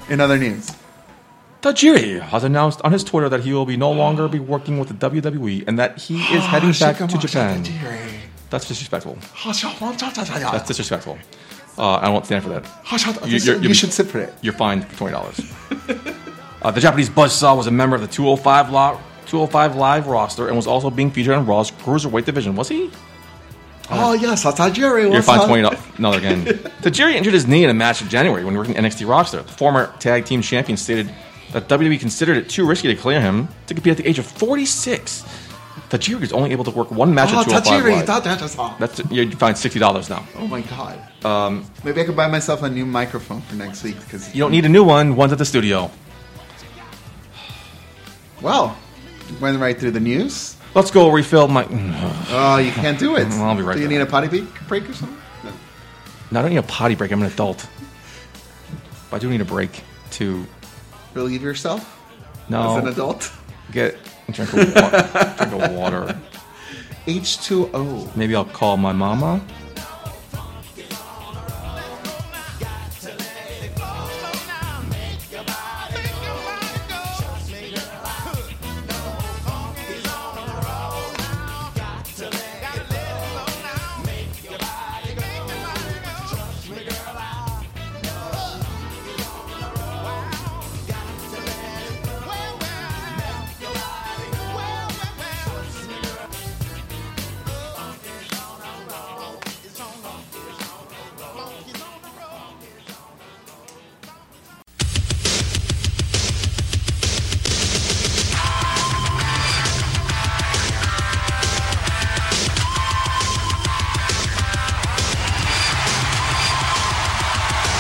[0.09, 0.71] In other news,
[1.65, 4.88] Tajiri has announced on his Twitter that he will be no longer be working with
[4.88, 7.65] the WWE and that he is heading back to Japan.
[8.50, 9.17] That's disrespectful.
[10.52, 11.19] That's disrespectful.
[11.79, 12.65] Uh, I won't stand for that.
[13.27, 14.33] You, You- you're- you'll should sit for it.
[14.42, 15.40] You're fined for twenty dollars.
[16.62, 20.56] uh, the Japanese Buzzsaw was a member of the 205 Live, 205 Live roster and
[20.56, 22.54] was also being featured on Raw's cruiserweight division.
[22.56, 22.90] Was he?
[23.90, 25.10] Oh yes, Tajiri.
[25.12, 25.81] You're fined twenty dollars.
[25.98, 26.44] No, again.
[26.83, 29.42] Tajiri injured his knee in a match in January when working NXT roster.
[29.42, 31.10] The former tag team champion stated
[31.55, 34.27] that WWE considered it too risky to clear him to compete at the age of
[34.27, 35.25] 46.
[35.88, 38.59] Tajiri is only able to work one match Oh, at 205 Tajiri, that, that just
[38.59, 38.79] off.
[38.79, 40.27] That's you find sixty dollars now.
[40.37, 40.98] Oh my god.
[41.25, 44.50] Um, Maybe I could buy myself a new microphone for next week because You don't
[44.50, 45.15] need a new one.
[45.15, 45.90] One's at the studio.
[48.42, 48.77] Well,
[49.40, 50.57] went right through the news.
[50.75, 51.67] Let's go refill my.
[52.31, 53.27] Oh, you can't do it.
[53.33, 53.92] I'll be right Do you back.
[53.92, 55.19] need a potty break- break or something?
[55.44, 55.52] No.
[56.33, 57.13] No, I don't need a potty break.
[57.13, 57.69] I'm an adult.
[59.11, 59.83] But I do need a break
[60.13, 60.44] to
[61.15, 62.00] Relieve yourself
[62.48, 63.33] no as an adult.
[63.73, 63.96] get
[64.29, 65.37] a drink of water.
[65.48, 66.21] drink of water.
[67.06, 68.17] H2O.
[68.17, 69.40] Maybe I'll call my mama.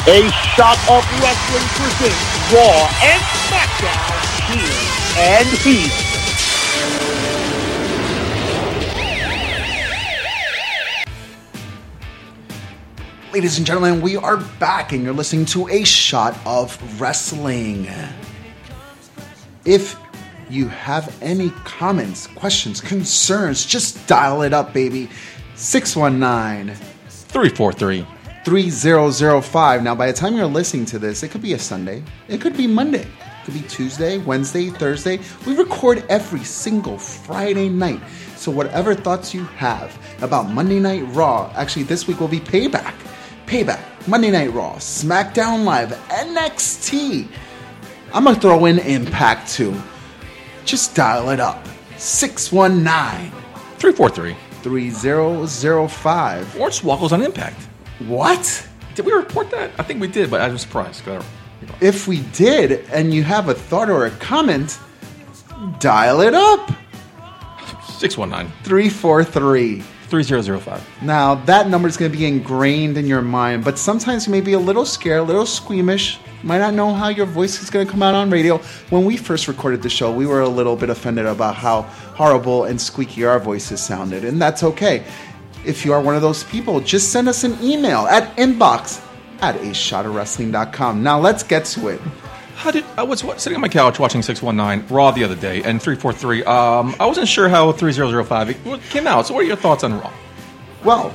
[0.06, 4.12] A shot of wrestling presents Raw and SmackDown
[4.52, 4.76] here
[5.16, 5.88] and here.
[13.32, 17.88] Ladies and gentlemen, we are back and you're listening to a shot of wrestling.
[19.64, 19.98] If
[20.50, 25.08] you have any comments, questions, concerns, just dial it up, baby.
[25.54, 26.76] 619
[27.08, 28.06] Three four three.
[28.44, 29.82] 3005.
[29.82, 32.56] Now, by the time you're listening to this, it could be a Sunday, it could
[32.56, 35.18] be Monday, it could be Tuesday, Wednesday, Thursday.
[35.46, 38.00] We record every single Friday night.
[38.36, 42.94] So, whatever thoughts you have about Monday Night Raw, actually, this week will be Payback.
[43.46, 47.28] Payback, Monday Night Raw, SmackDown Live, NXT.
[48.12, 49.74] I'm going to throw in Impact too.
[50.64, 51.66] Just dial it up.
[51.96, 53.32] 619
[53.78, 54.36] Three four three.
[54.62, 56.60] 3005.
[56.60, 57.68] Orange Wackles on Impact.
[58.00, 58.68] What?
[58.94, 59.70] Did we report that?
[59.78, 61.06] I think we did, but I was surprised.
[61.06, 61.24] Ahead.
[61.80, 64.78] If we did, and you have a thought or a comment,
[65.78, 66.70] dial it up.
[67.98, 69.82] 619 343.
[70.14, 71.02] 3005.
[71.02, 74.40] Now, that number is going to be ingrained in your mind, but sometimes you may
[74.40, 77.86] be a little scared, a little squeamish, might not know how your voice is going
[77.86, 78.58] to come out on radio.
[78.90, 82.64] When we first recorded the show, we were a little bit offended about how horrible
[82.64, 85.04] and squeaky our voices sounded, and that's okay.
[85.66, 89.04] If you are one of those people, just send us an email at inbox
[89.40, 91.02] at ashotofwrestling.com.
[91.02, 92.00] Now, let's get to it.
[92.56, 95.62] How did I was wa- sitting on my couch watching 619 Raw the other day
[95.64, 96.44] and 343.
[96.44, 99.26] Um, I wasn't sure how 3005 came out.
[99.26, 100.12] So, what are your thoughts on Raw?
[100.84, 101.14] Well,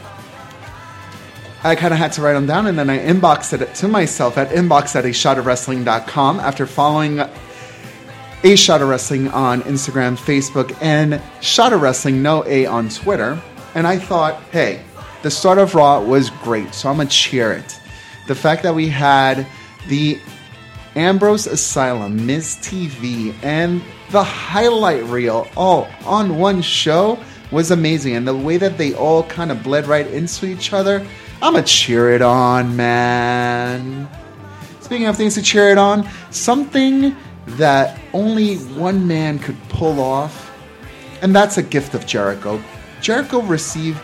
[1.64, 4.38] I kind of had to write them down, and then I inboxed it to myself
[4.38, 7.20] at inbox at a shot of wrestling.com after following
[8.44, 13.42] a shot of wrestling on Instagram, Facebook, and shot of wrestling no A on Twitter.
[13.76, 14.82] And I thought, hey,
[15.22, 17.80] the start of Raw was great, so I'm gonna cheer it.
[18.28, 19.46] The fact that we had
[19.88, 20.20] the
[20.96, 27.20] Ambrose Asylum, Miz TV, and the highlight reel all on one show
[27.52, 28.16] was amazing.
[28.16, 31.06] And the way that they all kind of bled right into each other,
[31.42, 34.10] I'm gonna cheer it on, man.
[34.82, 37.16] Speaking of things to cheer it on, something
[37.46, 40.52] that only one man could pull off,
[41.22, 42.62] and that's a gift of Jericho.
[43.02, 44.00] Jericho received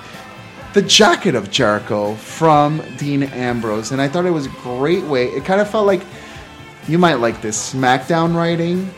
[0.73, 5.27] the jacket of Jericho from Dean Ambrose, and I thought it was a great way.
[5.27, 6.01] It kind of felt like
[6.87, 8.89] you might like this SmackDown writing,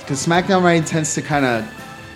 [0.00, 1.66] because SmackDown writing tends to kind of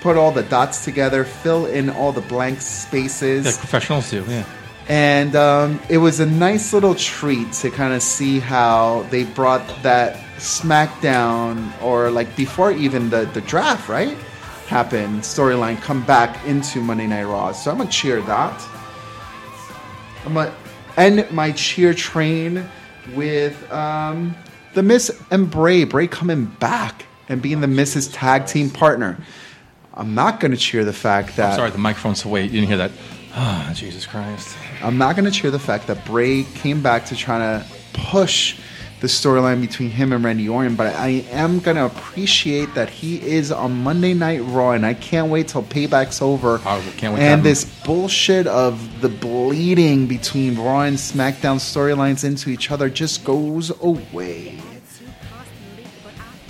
[0.02, 3.46] put all the dots together, fill in all the blank spaces.
[3.46, 4.44] Like professionals do, yeah.
[4.88, 9.66] And um, it was a nice little treat to kind of see how they brought
[9.82, 14.16] that SmackDown, or like before even the, the draft, right?
[14.66, 17.52] Happened, storyline come back into Monday Night Raw.
[17.52, 18.68] So I'm to cheer that.
[20.24, 20.52] I'm to
[20.96, 22.68] end my cheer train
[23.14, 24.34] with um,
[24.74, 25.84] the Miz and Bray.
[25.84, 29.16] Bray coming back and being the Miz's Tag Team partner.
[29.94, 31.56] I'm not to cheer the fact that.
[31.56, 32.42] Sorry, the microphone's away.
[32.44, 32.90] You didn't hear that.
[33.34, 34.56] Ah, Jesus Christ.
[34.82, 38.58] I'm not to cheer the fact that Bray came back to try to push
[39.06, 43.22] the storyline between him and Randy Orton, but I am going to appreciate that he
[43.22, 46.60] is on Monday Night Raw, and I can't wait till Payback's over.
[46.66, 52.50] I can't wait and this bullshit of the bleeding between Raw and SmackDown storylines into
[52.50, 54.58] each other just goes away.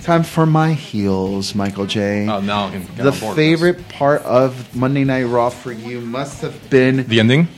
[0.01, 2.27] Time for my heels, Michael J.
[2.27, 5.49] Oh, now I can get the on board with favorite part of Monday Night Raw
[5.51, 7.05] for you must have been.
[7.07, 7.49] The ending.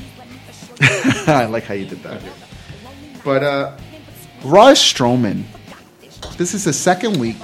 [0.82, 2.22] I like how you did that.
[3.24, 3.78] But uh,
[4.44, 5.44] Raw is Strowman.
[6.38, 7.36] This is the second week,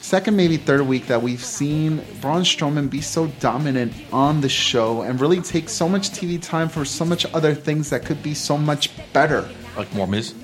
[0.00, 5.02] second maybe third week that we've seen Braun Strowman be so dominant on the show
[5.02, 8.32] and really take so much TV time for so much other things that could be
[8.32, 9.46] so much better.
[9.76, 10.34] Like more Miz.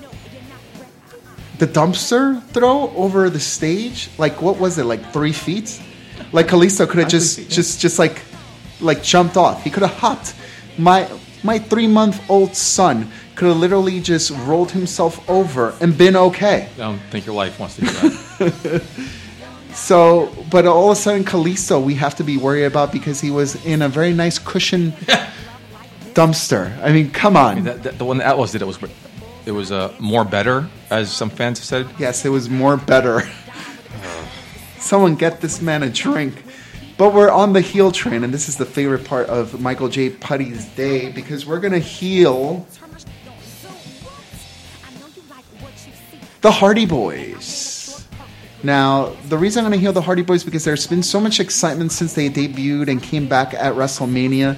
[1.57, 5.81] The dumpster throw over the stage, like what was it, like three feet?
[6.33, 7.55] Like Kalisto could have just, feet, yeah.
[7.55, 8.21] just, just like,
[8.79, 9.63] like jumped off.
[9.63, 10.35] He could have hopped.
[10.77, 11.09] My
[11.43, 16.67] my three month old son could have literally just rolled himself over and been okay.
[16.73, 18.83] I don't think your life wants to do that.
[19.73, 23.29] So, but all of a sudden, Kalisto, we have to be worried about because he
[23.29, 24.91] was in a very nice cushion
[26.13, 26.75] dumpster.
[26.81, 27.51] I mean, come on.
[27.51, 28.79] I mean, that, that, the one that Atlas did it was
[29.45, 31.87] it was uh, more better, as some fans have said.
[31.99, 33.21] Yes, it was more better.
[34.79, 36.43] Someone get this man a drink.
[36.97, 40.09] But we're on the heel train, and this is the favorite part of Michael J.
[40.09, 42.65] Putty's day because we're gonna heal
[46.47, 48.07] the Hardy Boys.
[48.63, 51.91] Now, the reason I'm gonna heal the Hardy Boys because there's been so much excitement
[51.91, 54.57] since they debuted and came back at WrestleMania.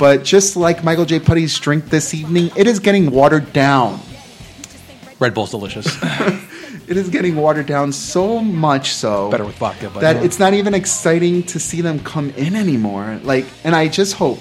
[0.00, 1.20] But just like Michael J.
[1.20, 4.00] Putty's drink this evening, it is getting watered down.
[5.20, 5.86] Red Bull's delicious.
[6.88, 10.22] It is getting watered down so much so Better with vodka, but that yeah.
[10.22, 13.20] it's not even exciting to see them come in anymore.
[13.22, 14.38] Like, and I just hope,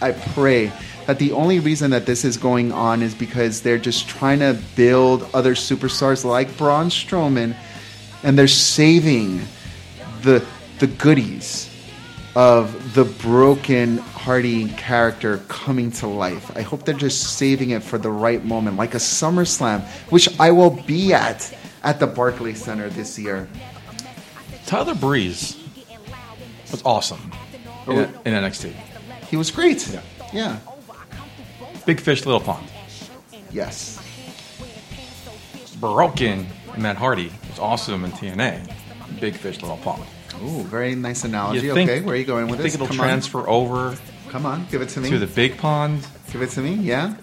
[0.00, 0.72] I pray
[1.06, 4.58] that the only reason that this is going on is because they're just trying to
[4.76, 7.56] build other superstars like Braun Strowman,
[8.22, 9.42] and they're saving
[10.22, 10.44] the
[10.78, 11.68] the goodies
[12.34, 16.50] of the broken Hardy character coming to life.
[16.56, 20.50] I hope they're just saving it for the right moment, like a SummerSlam, which I
[20.50, 23.48] will be at at the Barclays Center this year.
[24.66, 25.58] Tyler Breeze
[26.70, 27.32] was awesome
[27.86, 28.72] oh, in, in NXT.
[29.28, 29.86] He was great.
[29.88, 30.00] Yeah.
[30.32, 30.58] Yeah.
[31.86, 32.66] Big fish, little pond.
[33.50, 33.98] Yes.
[35.80, 36.46] Broken
[36.78, 38.72] Matt Hardy was awesome in TNA.
[39.20, 40.04] Big fish, little pond.
[40.42, 41.66] Ooh, very nice analogy.
[41.66, 42.72] You think- okay, where are you going with I this?
[42.72, 43.96] think it'll Come transfer over.
[44.30, 45.10] Come on, give it to me.
[45.10, 46.74] to the big pond give it to me.
[46.74, 47.14] Yeah.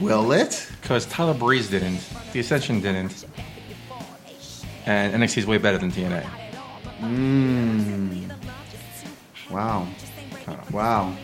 [0.00, 0.68] Will it?
[0.82, 2.00] because Tyler Breeze didn't,
[2.32, 3.24] the Ascension didn't,
[4.84, 6.24] and NXT is way better than TNA.
[7.00, 8.30] Mm.
[9.50, 9.86] Wow.
[10.70, 11.16] Wow.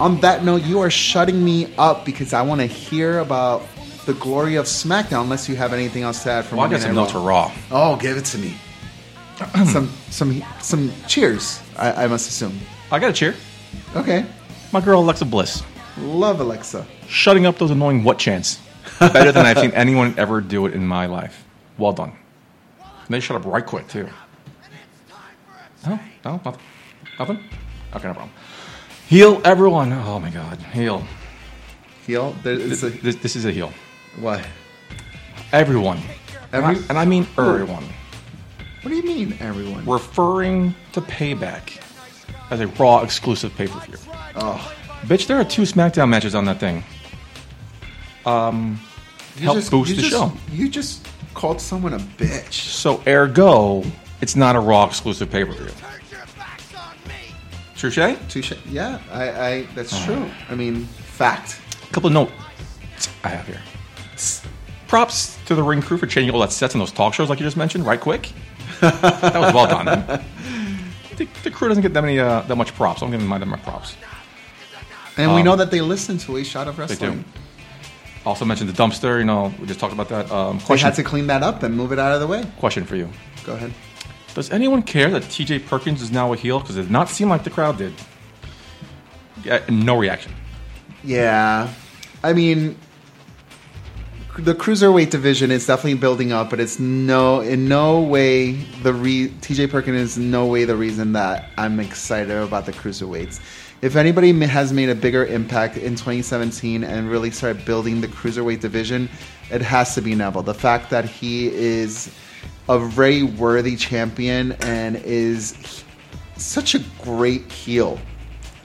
[0.00, 3.62] On that note, you are shutting me up because I want to hear about
[4.06, 5.22] the glory of SmackDown.
[5.22, 7.12] Unless you have anything else to add from Well, I got Monday some Night notes
[7.12, 7.52] for Raw.
[7.70, 8.56] Oh, give it to me.
[9.66, 11.60] some some some cheers.
[11.76, 12.58] I, I must assume.
[12.90, 13.34] I got a cheer.
[13.96, 14.24] Okay.
[14.72, 15.62] My girl Alexa Bliss,
[15.98, 16.86] Love Alexa.
[17.06, 18.60] shutting up those annoying what chants.
[18.98, 21.44] Better than I've seen anyone ever do it in my life.
[21.78, 22.12] Well done.
[22.80, 24.08] And they shut up right quick too.
[25.86, 26.62] No, no, nothing.
[27.18, 27.38] Nothing.
[27.94, 28.30] Okay, no problem.
[29.12, 29.92] Heal everyone.
[29.92, 31.04] Oh my God, heal.
[32.06, 32.34] Heal?
[32.42, 33.70] There, This, a, this, this is a heal.
[34.18, 34.42] what?
[35.52, 35.98] Everyone.
[36.50, 37.84] and, I, Every- and I mean everyone.
[38.80, 39.84] What do you mean, everyone?
[39.84, 41.82] Referring to Payback
[42.50, 43.96] as a Raw exclusive pay per view.
[44.36, 46.82] oh, Bitch, there are two SmackDown matches on that thing.
[48.24, 48.80] Um,
[49.36, 50.32] you help just- boost the just- show.
[50.50, 52.52] You just called someone a bitch.
[52.54, 53.84] So, ergo,
[54.22, 55.68] it's not a Raw exclusive pay per view.
[57.90, 58.16] Touche?
[58.28, 58.52] Touche.
[58.70, 59.62] Yeah, I, I.
[59.74, 60.30] That's true.
[60.48, 61.60] I mean, fact.
[61.88, 62.32] A couple of notes
[63.24, 63.60] I have here.
[64.86, 67.40] Props to the ring crew for changing all that sets in those talk shows, like
[67.40, 68.30] you just mentioned, right quick.
[68.80, 70.22] that was well done.
[71.16, 73.02] The, the crew doesn't get that many uh, that much props.
[73.02, 73.96] I'm giving them much props.
[75.18, 77.18] And we Um, know that they listen to a shot of They wrestling.
[77.18, 77.24] do.
[78.24, 79.18] Also mentioned the dumpster.
[79.18, 80.30] You know, we just talked about that.
[80.32, 82.46] Um, They had to clean that up and move it out of the way.
[82.58, 83.10] question for you.
[83.44, 83.74] Go ahead.
[84.34, 85.60] Does anyone care that T.J.
[85.60, 86.60] Perkins is now a heel?
[86.60, 87.92] Because it did not seem like the crowd did.
[89.68, 90.32] No reaction.
[91.04, 91.72] Yeah,
[92.22, 92.76] I mean,
[94.38, 98.52] the cruiserweight division is definitely building up, but it's no in no way
[98.82, 103.40] the re- TJ Perkins is no way the reason that I'm excited about the cruiserweights.
[103.82, 108.60] If anybody has made a bigger impact in 2017 and really started building the cruiserweight
[108.60, 109.10] division,
[109.50, 110.42] it has to be Neville.
[110.42, 112.14] The fact that he is
[112.68, 115.84] a very worthy champion and is
[116.36, 117.98] such a great heel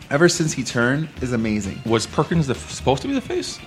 [0.10, 1.82] ever since he turned is amazing.
[1.86, 3.60] Was Perkins the, supposed to be the face?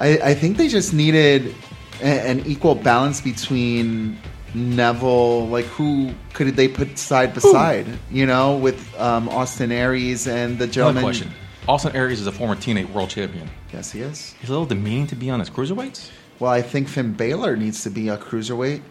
[0.00, 1.54] I, I think they just needed
[2.00, 4.18] a, an equal balance between
[4.54, 10.26] Neville, like who could they put side by side, you know, with um, Austin Aries
[10.26, 11.02] and the Another gentleman.
[11.02, 11.30] question.
[11.68, 13.50] Austin Aries is a former TNA world champion.
[13.72, 14.34] Yes, he is.
[14.40, 16.10] He's a little demeaning to be on his cruiserweights.
[16.38, 18.82] Well, I think Finn Balor needs to be a cruiserweight.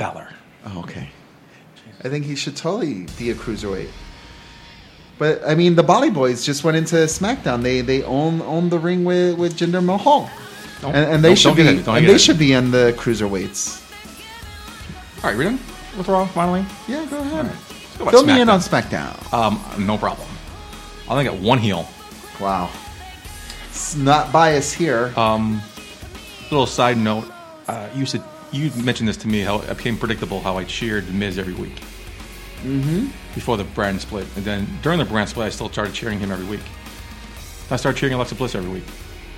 [0.00, 0.28] Balor.
[0.66, 1.08] Oh, okay.
[2.02, 3.90] I think he should totally be a cruiserweight.
[5.18, 7.62] But I mean, the Bolly Boys just went into SmackDown.
[7.62, 10.30] They they own own the ring with with Jinder Mahal,
[10.80, 12.20] Don't- and, and they don't- should don't be it, and they it.
[12.20, 13.76] should be in the cruiserweights.
[15.22, 15.60] All right, we done
[15.98, 16.64] with Raw finally.
[16.88, 17.52] Yeah, go ahead.
[17.98, 19.12] Go about Fill me in on SmackDown.
[19.34, 20.26] Um, no problem.
[21.06, 21.86] I only got one heel.
[22.40, 22.70] Wow,
[23.68, 25.12] it's not biased here.
[25.16, 25.60] Um,
[26.50, 27.26] little side note:
[27.68, 28.22] uh, you said
[28.52, 31.54] you mentioned this to me how it became predictable how I cheered The Miz every
[31.54, 31.76] week.
[32.62, 33.06] Mm-hmm.
[33.34, 36.30] Before the brand split, and then during the brand split, I still started cheering him
[36.30, 36.60] every week.
[37.70, 38.84] I started cheering Alexa Bliss every week,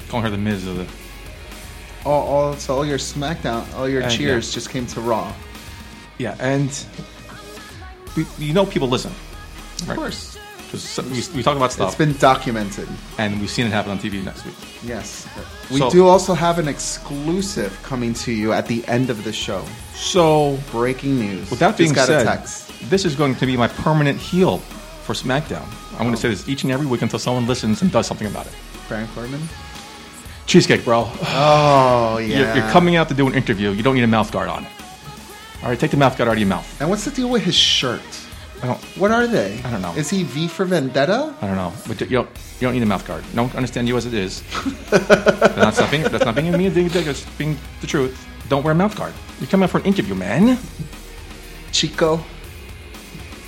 [0.08, 0.86] calling her the Miz of the.
[2.04, 4.54] all, all so all your SmackDown, all your Uh, cheers yeah.
[4.54, 5.32] just came to Raw.
[6.18, 6.84] Yeah, and
[8.16, 9.12] we, you know people listen.
[9.82, 9.96] Of Right.
[9.98, 10.31] course,
[10.72, 11.88] we, we talk about stuff.
[11.88, 12.88] It's been documented.
[13.18, 14.54] and we've seen it happen on TV next week.
[14.82, 15.26] Yes,
[15.70, 19.32] we So- do also have an exclusive coming to you at the end of the
[19.32, 19.64] show.
[19.94, 21.50] So, Breaking news.
[21.50, 22.26] with that being got said,
[22.88, 24.58] this is going to be my permanent heel
[25.04, 25.66] for SmackDown.
[25.92, 28.26] I'm going to say this each and every week until someone listens and does something
[28.26, 28.52] about it.
[28.88, 29.40] Baron Corbin.
[30.46, 31.08] Cheesecake, bro.
[31.22, 32.38] Oh yeah.
[32.38, 33.70] You're, you're coming out to do an interview.
[33.70, 34.66] You don't need a mouth guard on.
[35.62, 36.80] All right, take the mouth guard out of your mouth.
[36.80, 38.00] And what's the deal with his shirt?
[38.62, 38.78] I don't.
[38.96, 39.60] What are they?
[39.64, 39.92] I don't know.
[39.94, 41.34] Is he V for Vendetta?
[41.40, 42.28] I don't know, but you don't.
[42.60, 43.24] You don't need a mouth guard.
[43.34, 44.42] No, understand you as it is.
[44.90, 46.02] that's not something.
[46.02, 46.68] That's not being me.
[46.68, 48.24] That's being the truth.
[48.48, 49.12] Don't wear a mouth guard.
[49.40, 50.58] You're coming out for an interview, man.
[51.72, 52.20] Chico.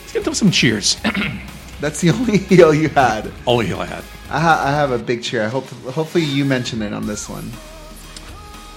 [0.00, 0.96] Let's get them some cheers.
[1.80, 3.30] That's the only heel you had.
[3.46, 4.04] Only heel I had.
[4.30, 5.44] I, ha- I have a big cheer.
[5.44, 5.66] I hope.
[5.94, 7.50] Hopefully you mention it on this one.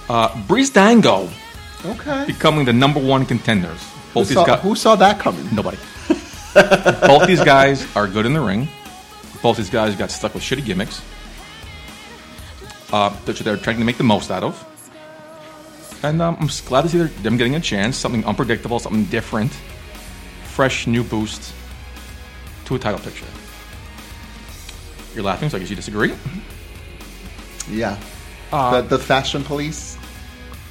[0.08, 1.30] Uh, Breezango
[1.84, 2.26] Okay.
[2.26, 3.80] becoming the number one contenders.
[4.14, 4.60] Both these saw, guys.
[4.62, 5.46] who saw that coming?
[5.54, 5.78] Nobody.
[7.06, 8.68] Both these guys are good in the ring.
[9.42, 11.02] Both these guys got stuck with shitty gimmicks.
[12.92, 14.64] Uh, that they're trying to make the most out of.
[16.02, 19.52] And um, I'm glad to see them getting a chance, something unpredictable, something different,
[20.44, 21.52] fresh new boost
[22.66, 23.26] to a title picture.
[25.14, 26.14] You're laughing, so I guess you disagree.
[27.70, 27.98] Yeah.
[28.52, 29.98] Uh, the, the fashion police.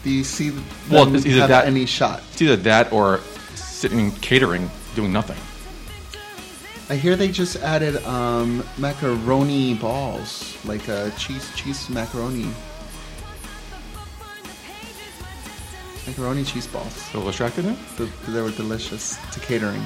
[0.03, 2.23] Do you see them Well, it's either have that- any shot?
[2.31, 3.19] It's either that or
[3.55, 5.37] sitting in catering doing nothing.
[6.89, 12.49] I hear they just added um, macaroni balls, like uh, cheese cheese macaroni.
[16.07, 17.13] Macaroni cheese balls.
[17.13, 17.65] A little distracted
[18.29, 19.83] they were delicious to catering.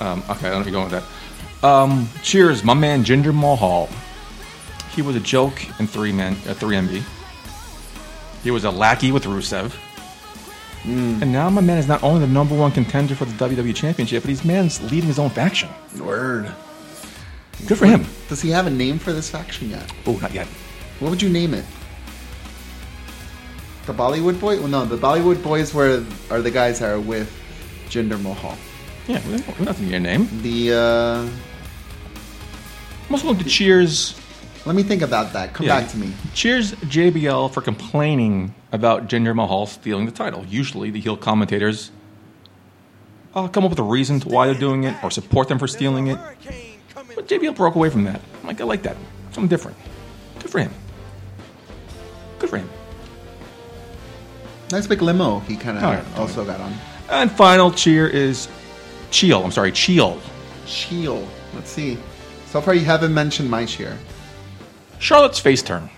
[0.00, 1.04] Um, okay, I don't know if you're going with
[1.62, 1.66] that.
[1.66, 3.88] Um, cheers, my man Jinder Mahal.
[4.96, 7.04] He was a joke in three man, uh, three MB.
[8.42, 9.72] He was a lackey with Rusev.
[10.86, 14.22] And now my man is not only the number one contender for the WWE Championship,
[14.22, 15.68] but he's man's leading his own faction.
[15.98, 16.52] Word.
[17.66, 18.06] Good for him.
[18.28, 19.90] Does he have a name for this faction yet?
[20.06, 20.46] Oh, not yet.
[21.00, 21.64] What would you name it?
[23.86, 24.58] The Bollywood Boy?
[24.58, 27.32] Well, no, the Bollywood Boys were are the guys that are with
[27.88, 28.56] Jinder Mahal.
[29.06, 30.28] Yeah, we don't, we don't have to get your name.
[30.42, 31.28] The uh,
[33.08, 34.20] I'm also going to cheers.
[34.64, 35.54] let me think about that.
[35.54, 35.80] Come Yeah.
[35.80, 36.12] back to me.
[36.34, 40.44] Cheers JBL for complaining about Jinder Mahal stealing the title.
[40.46, 41.90] Usually, the heel commentators
[43.34, 45.68] uh, come up with a reason to why they're doing it or support them for
[45.68, 46.18] stealing it.
[47.14, 48.20] But JBL broke away from that.
[48.40, 48.96] I'm like, I like that.
[49.32, 49.76] Something different.
[50.38, 50.72] Good for him.
[52.38, 52.68] Good for him.
[54.70, 55.40] Nice big limo.
[55.40, 56.74] He kind of right, also got on.
[57.08, 58.48] And final cheer is
[59.10, 59.44] Cheel.
[59.44, 60.20] I'm sorry, Cheel.
[60.66, 61.28] Shield.
[61.54, 61.98] Let's see.
[62.46, 63.96] So far, you haven't mentioned my cheer.
[64.98, 65.88] Charlotte's face turn.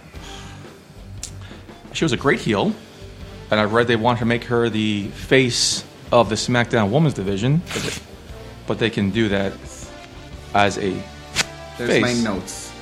[1.99, 2.73] She was a great heel,
[3.51, 7.61] and I read they want to make her the face of the SmackDown Women's Division,
[7.75, 7.91] but they,
[8.69, 9.53] but they can do that
[10.55, 10.95] as a
[11.77, 12.03] There's face.
[12.03, 12.73] my notes.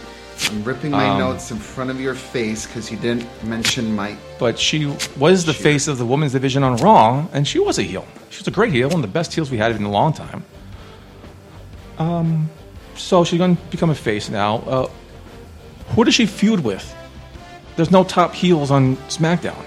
[0.51, 4.19] I'm ripping my Um, notes in front of your face because you didn't mention my.
[4.39, 4.85] But she
[5.17, 8.07] was the face of the Women's Division on Raw, and she was a heel.
[8.29, 10.13] She was a great heel, one of the best heels we had in a long
[10.13, 10.45] time.
[11.97, 12.51] Um,
[12.97, 14.57] so she's going to become a face now.
[14.59, 14.91] Uh,
[15.95, 16.95] who does she feud with?
[17.77, 19.65] There's no top heels on SmackDown.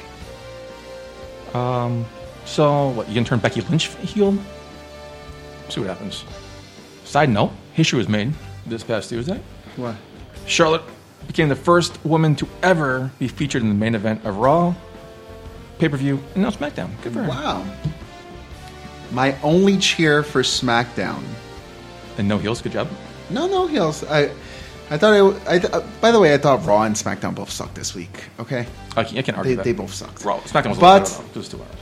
[1.53, 2.05] Um,
[2.45, 3.07] so what?
[3.07, 4.37] You gonna turn Becky Lynch heel?
[5.69, 6.25] See what happens.
[7.05, 8.33] Side note: history was made
[8.65, 9.39] this past Tuesday.
[9.75, 9.95] What?
[10.45, 10.83] Charlotte
[11.27, 14.73] became the first woman to ever be featured in the main event of Raw,
[15.77, 16.89] pay per view, and now SmackDown.
[17.03, 17.29] Good for her.
[17.29, 17.65] Wow.
[19.11, 21.23] My only cheer for SmackDown.
[22.17, 22.61] And no heels.
[22.61, 22.87] Good job.
[23.29, 24.03] No, no heels.
[24.03, 24.31] I,
[24.91, 25.47] I thought it.
[25.47, 28.23] I, th- uh, by the way, I thought Raw and SmackDown both sucked this week.
[28.39, 28.65] Okay,
[28.97, 29.63] I can't, I can't argue they, that.
[29.65, 30.23] they both sucked.
[30.25, 30.39] Raw.
[30.41, 31.29] SmackDown was a But- little better, though.
[31.29, 31.75] It was two hours.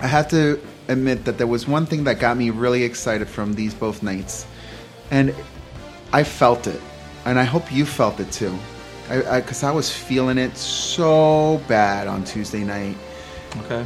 [0.00, 3.54] I have to admit that there was one thing that got me really excited from
[3.54, 4.46] these both nights,
[5.10, 5.34] and
[6.12, 6.80] I felt it,
[7.24, 8.56] and I hope you felt it too,
[9.08, 12.96] because I, 'cause I was feeling it so bad on Tuesday night.
[13.64, 13.84] Okay.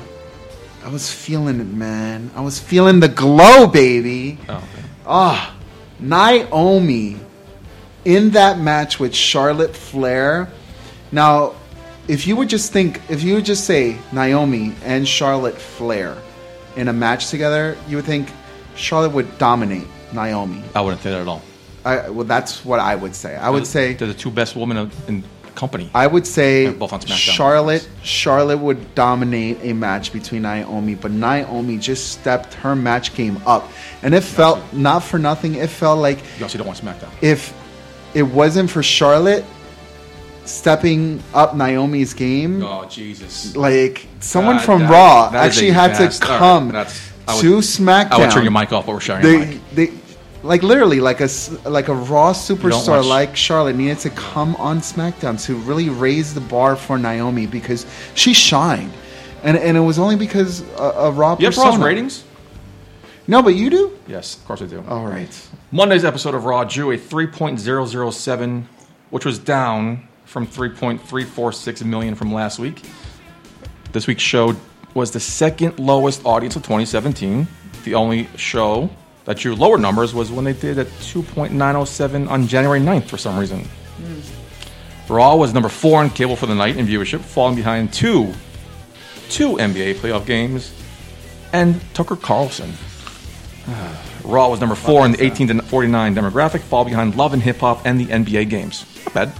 [0.84, 2.30] I was feeling it, man.
[2.36, 4.38] I was feeling the glow, baby.
[4.50, 4.64] Oh, okay.
[5.06, 5.56] Ah,
[5.98, 7.16] Naomi
[8.04, 10.48] in that match with Charlotte Flair.
[11.12, 11.54] Now,
[12.08, 16.16] if you would just think, if you would just say Naomi and Charlotte Flair
[16.76, 18.28] in a match together, you would think
[18.76, 20.62] Charlotte would dominate Naomi.
[20.74, 21.42] I wouldn't say that at all.
[21.84, 23.36] I, well, that's what I would say.
[23.36, 25.24] I would They're- say they're the two best women in-
[25.54, 25.88] company.
[25.94, 27.14] I would say both on SmackDown.
[27.16, 33.40] Charlotte Charlotte would dominate a match between Naomi, but Naomi just stepped her match game
[33.46, 33.70] up,
[34.02, 35.54] and it felt not for nothing.
[35.54, 37.08] It felt like you also don't want SmackDown.
[37.22, 37.54] if
[38.14, 39.44] it wasn't for Charlotte
[40.44, 43.56] stepping up Naomi's game, Oh Jesus!
[43.56, 46.68] like someone from that- Raw that is actually a had to vast- all right, come
[46.68, 48.12] that's- I would- to SmackDown.
[48.12, 49.74] I would turn your mic off, but we're sharing your They, mic.
[49.74, 49.90] they,
[50.42, 54.54] like literally, like a s- like a Raw superstar watch- like Charlotte needed to come
[54.56, 58.92] on SmackDown to really raise the bar for Naomi because she shined,
[59.42, 61.36] and and it was only because uh, a, a Raw.
[61.38, 61.70] You have persona.
[61.78, 62.24] Raw's ratings?
[63.26, 63.98] No, but you do.
[64.06, 64.84] Yes, of course I do.
[64.88, 65.48] All right.
[65.72, 68.64] Monday's episode of Raw drew a 3.007,
[69.10, 72.82] which was down from 3.346 million from last week.
[73.92, 74.54] This week's show
[74.92, 77.46] was the second lowest audience of 2017.
[77.84, 78.90] The only show
[79.24, 83.38] that drew lower numbers was when they did at 2.907 on January 9th for some
[83.38, 83.64] reason.
[83.64, 85.12] Hmm.
[85.12, 88.32] Raw was number four on cable for the night in viewership, falling behind two,
[89.28, 90.72] two NBA playoff games,
[91.52, 92.72] and Tucker Carlson.
[93.66, 97.42] Uh, Raw was number four in the 18 to 49 demographic, fall behind Love and
[97.42, 98.84] Hip Hop and the NBA games.
[99.04, 99.32] Not bad.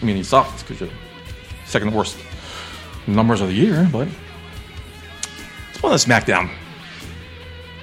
[0.00, 0.90] I mean, he sucked because you're
[1.66, 2.16] second worst
[3.06, 4.08] numbers of the year, but
[5.70, 6.50] it's one of the SmackDown.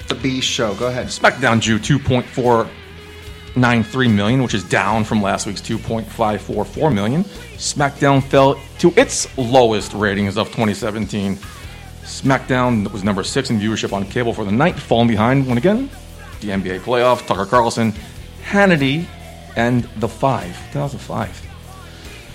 [0.08, 0.74] The B show.
[0.76, 1.08] Go ahead.
[1.08, 7.24] SmackDown drew 2.493 million, which is down from last week's 2.544 million.
[7.56, 11.38] SmackDown fell to its lowest ratings of 2017.
[12.12, 15.90] SmackDown was number six in viewership on cable for the night, falling behind, when again,
[16.42, 17.94] the NBA playoff, Tucker Carlson,
[18.44, 19.06] Hannity,
[19.56, 20.56] and The Five.
[20.74, 21.48] 2005.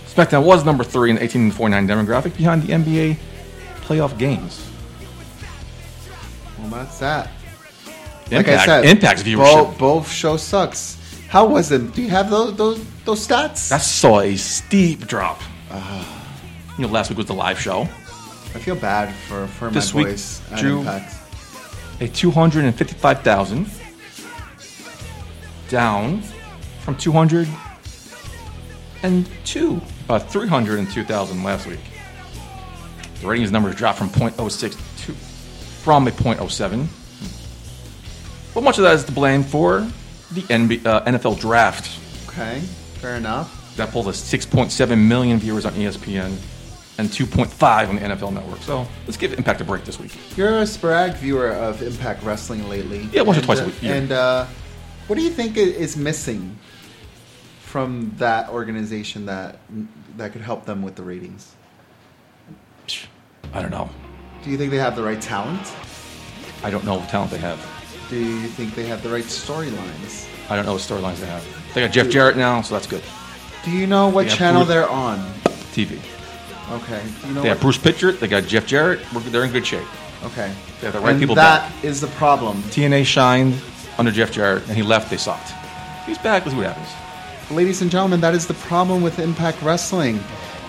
[0.06, 3.18] SmackDown was number three in the 18 to 49 demographic, behind the NBA
[3.82, 4.66] playoff games.
[6.58, 7.30] Well, that's that.
[8.30, 9.36] Impact, like I said, Impact's viewership.
[9.36, 10.96] Both, both show sucks.
[11.28, 11.92] How was it?
[11.94, 13.68] Do you have those those those stats?
[13.68, 15.42] That saw a steep drop.
[15.70, 16.12] Ah.
[16.78, 17.88] You know, last week was the live show.
[18.56, 21.14] I feel bad for for This my week, boys at Drew- Impact.
[22.00, 23.66] A 255,000
[25.68, 26.22] down
[26.80, 31.80] from 202, uh, 302,000 last week.
[33.20, 34.76] The ratings numbers dropped from 0.06
[35.06, 36.88] to from a 0.07.
[38.54, 39.86] But much of that is to blame for
[40.32, 41.90] the NB, uh, NFL draft.
[42.28, 42.60] Okay,
[43.00, 43.52] fair enough.
[43.76, 46.38] That pulled us 6.7 million viewers on ESPN
[46.98, 48.60] and 2.5 on the NFL Network.
[48.60, 50.16] So let's give Impact a break this week.
[50.36, 53.08] You're a sporadic viewer of Impact Wrestling lately.
[53.12, 53.94] Yeah, once or And, twice a uh, week, yeah.
[53.94, 54.46] And uh,
[55.06, 56.58] what do you think is missing
[57.60, 59.58] from that organization that
[60.16, 61.54] that could help them with the ratings?
[63.52, 63.90] I don't know.
[64.42, 65.72] Do you think they have the right talent?
[66.62, 67.60] I don't know what talent they have.
[68.08, 70.28] Do you think they have the right storylines?
[70.48, 71.44] I don't know what storylines they have.
[71.74, 73.02] They got Jeff Jarrett now, so that's good.
[73.64, 75.18] Do you know what They channel they're on?
[75.74, 76.00] TV.
[76.70, 77.02] Okay.
[77.26, 78.18] You know They have what- Bruce Prichard.
[78.20, 79.00] They got Jeff Jarrett.
[79.12, 79.86] We're, they're in good shape.
[80.24, 80.52] Okay.
[80.80, 82.62] They have the right and people That is the problem.
[82.64, 83.54] TNA shined
[83.98, 85.10] under Jeff Jarrett, and he left.
[85.10, 85.52] They sucked.
[86.06, 86.44] He's back.
[86.44, 86.88] Let's see what happens.
[87.50, 90.18] Ladies and gentlemen, that is the problem with Impact Wrestling.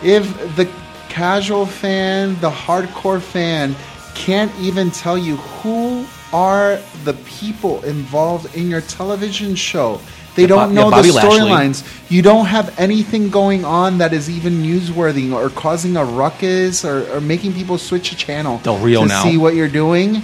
[0.04, 0.70] If the
[1.10, 3.76] casual fan, the hardcore fan,
[4.14, 10.00] can't even tell you who are the people involved in your television show,
[10.38, 11.84] they Yeah, don't Bob- know yeah, the storylines.
[12.10, 17.12] You don't have anything going on that is even newsworthy or causing a ruckus or,
[17.12, 19.24] or making people switch a channel Del Rio to now.
[19.24, 20.22] see what you're doing.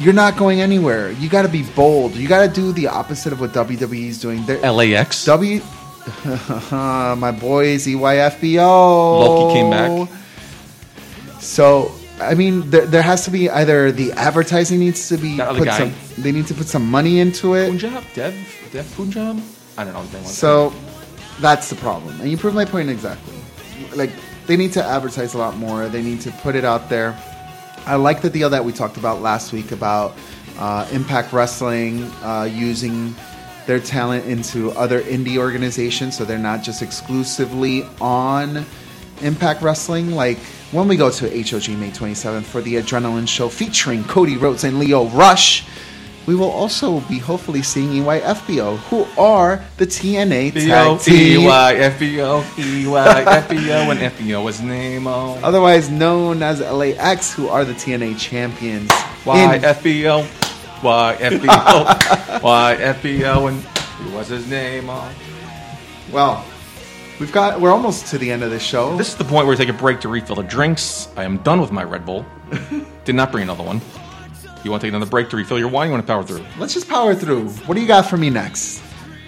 [0.00, 1.10] You're not going anywhere.
[1.12, 2.14] You got to be bold.
[2.16, 4.44] You got to do the opposite of what WWE is doing.
[4.46, 5.24] They're, LAX.
[5.26, 5.60] W.
[6.72, 8.56] my boys, EYFBO.
[9.20, 10.08] Loki came back.
[11.40, 15.56] So, I mean, there, there has to be either the advertising needs to be That
[15.56, 15.92] put some.
[16.18, 17.68] They need to put some money into it.
[17.68, 18.04] Punjab?
[18.14, 18.34] Dev?
[18.72, 19.42] Dev Punjab?
[19.78, 20.22] I don't know his name.
[20.22, 20.36] was.
[20.36, 20.72] So,
[21.40, 22.20] that's the problem.
[22.20, 23.34] And you prove my point exactly.
[23.94, 24.10] Like,
[24.46, 25.88] they need to advertise a lot more.
[25.88, 27.18] They need to put it out there.
[27.86, 30.14] I like the deal that we talked about last week about
[30.58, 33.14] uh, Impact Wrestling uh, using
[33.66, 38.66] their talent into other indie organizations, so they're not just exclusively on
[39.22, 40.10] Impact Wrestling.
[40.10, 40.38] Like
[40.72, 44.78] when we go to HOG May 27th for the Adrenaline Show featuring Cody Rhodes and
[44.78, 45.64] Lio Rush,
[46.26, 51.98] we will also be hopefully seeing EYFBO, who are the TNA tag team, Y F
[51.98, 55.90] B O E Y F B O and F B O is name O otherwise
[55.90, 58.90] known as LAX, who are the TNA champions.
[59.24, 60.26] Y in- F B O
[60.82, 63.60] Y F B O Y F B O and
[64.14, 64.86] what's his name
[66.12, 66.44] well,
[67.20, 68.96] we've got we're almost to the end of the show.
[68.96, 71.08] This is the point where we take a break to refill the drinks.
[71.16, 72.24] I am done with my Red Bull.
[73.04, 73.80] Did not bring another one.
[74.64, 75.88] You want to take another break to refill your wine?
[75.88, 76.44] You want to power through?
[76.58, 77.48] Let's just power through.
[77.50, 78.82] What do you got for me next?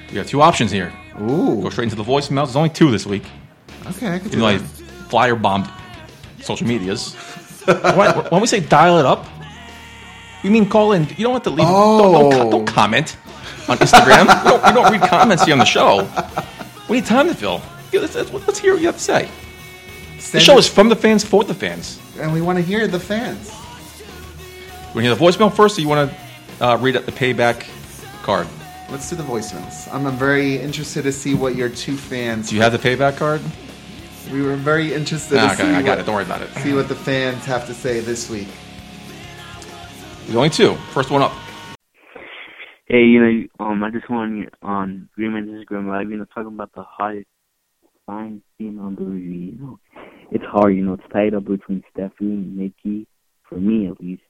[0.08, 0.92] You got two options here.
[1.20, 2.46] Ooh, Go straight into the voicemails.
[2.46, 3.24] There's only two this week.
[3.86, 4.66] okay, I can do You know, I that.
[5.08, 5.70] flyer bombed
[6.42, 7.14] social medias.
[7.64, 9.26] when, when we say dial it up,
[10.44, 11.06] we mean call in.
[11.16, 11.66] You don't have to leave.
[11.66, 12.30] Don't, don't, oh.
[12.30, 12.50] co- Oh.
[12.50, 13.16] don't comment
[13.68, 14.22] on Instagram.
[14.44, 16.06] you, don't, you don't read comments here on the show.
[16.88, 17.62] We need time to fill.
[17.92, 19.28] Yeah, Let's, let's, let's hear what you have to say.
[20.16, 21.98] The Send show it- is from the fans for the fans.
[22.18, 23.48] and we want to hear the fans.
[23.50, 27.12] You want to hear the voicemail first, or you want to uh, read out the
[27.12, 27.66] payback
[28.22, 28.46] card?
[28.90, 29.92] Let's do the voicemails.
[29.92, 32.50] I'm, I'm very interested to see what your two fans.
[32.50, 33.40] Do you have the payback card?
[34.30, 36.06] We were very interested Ah, to okay, see I got what, it.
[36.06, 36.50] Don't worry about it.
[36.56, 38.48] see what the fans have to say this week.
[40.24, 40.74] There's only two.
[40.92, 41.32] First one up.
[42.86, 43.20] Hey, you
[43.58, 47.26] know, um, I just want on Greenman's Instagram Live, you know, talking about the hottest
[48.12, 48.42] fine
[48.78, 49.52] on the review.
[49.52, 49.78] You know,
[50.30, 53.06] it's hard, you know, it's tied up between Stephanie and Nikki,
[53.48, 54.22] for me at least.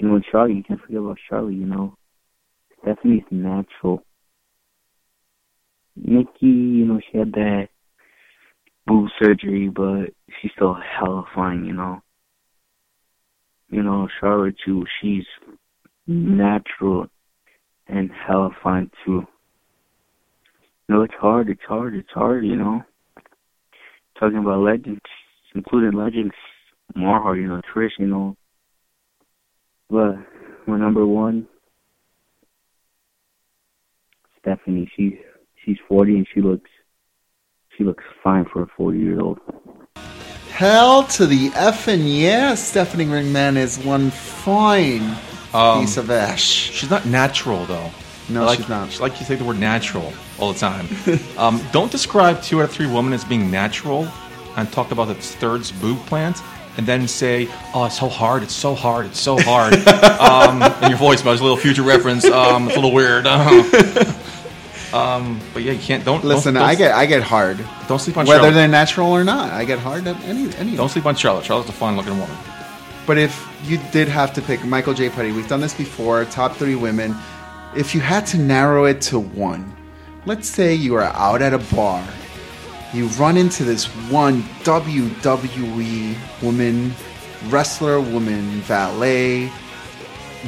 [0.00, 1.96] You know, Charlie, you can't forget about Charlie, you know.
[2.82, 4.02] Stephanie's natural.
[5.96, 7.68] Nikki, you know, she had that
[8.86, 12.00] boob surgery, but she's still hella fine, you know.
[13.68, 15.24] You know, Charlotte too, she's
[16.06, 17.06] natural
[17.88, 19.26] and hella fine too.
[20.88, 22.82] You know, it's hard, it's hard, it's hard, you know.
[24.20, 25.00] Talking about legends,
[25.54, 26.34] including legends,
[26.94, 28.36] more hard, you know, Trish, you know.
[29.90, 30.16] But
[30.66, 31.48] my number one,
[34.40, 35.14] Stephanie, she's
[35.64, 36.70] she's forty and she looks
[37.76, 39.40] she looks fine for a forty year old.
[40.50, 42.54] Hell to the effing yeah!
[42.54, 45.16] Stephanie Ringman is one fine
[45.52, 46.42] Um, piece of ash.
[46.42, 47.90] She's not natural though.
[48.28, 48.90] No, like, she's not.
[48.90, 50.86] She like you say the word natural all the time.
[51.38, 54.08] um, don't describe two out of three women as being natural,
[54.56, 56.40] and talk about the third's boob plant,
[56.76, 58.42] and then say, "Oh, it's so hard.
[58.42, 59.06] It's so hard.
[59.06, 59.74] It's so hard."
[60.20, 62.24] um, in your voice, but it's a little future reference.
[62.24, 63.26] Um, it's a little weird.
[64.92, 66.04] um, but yeah, you can't.
[66.04, 67.58] Don't Listen, Don't, don't, I get I get hard,
[67.88, 68.54] Don't sleep on whether Charlotte.
[68.54, 69.52] they're natural or not.
[69.52, 70.76] I get hard at any any.
[70.76, 71.44] Don't sleep on Charlotte.
[71.44, 72.36] Charlotte's a fine-looking woman.
[73.06, 75.08] But if you did have to pick Michael J.
[75.10, 77.14] Putty, we've done this before, top three women.
[77.76, 79.75] If you had to narrow it to one,
[80.26, 82.04] let's say you are out at a bar,
[82.92, 86.92] you run into this one WWE woman,
[87.48, 89.50] wrestler, woman, valet,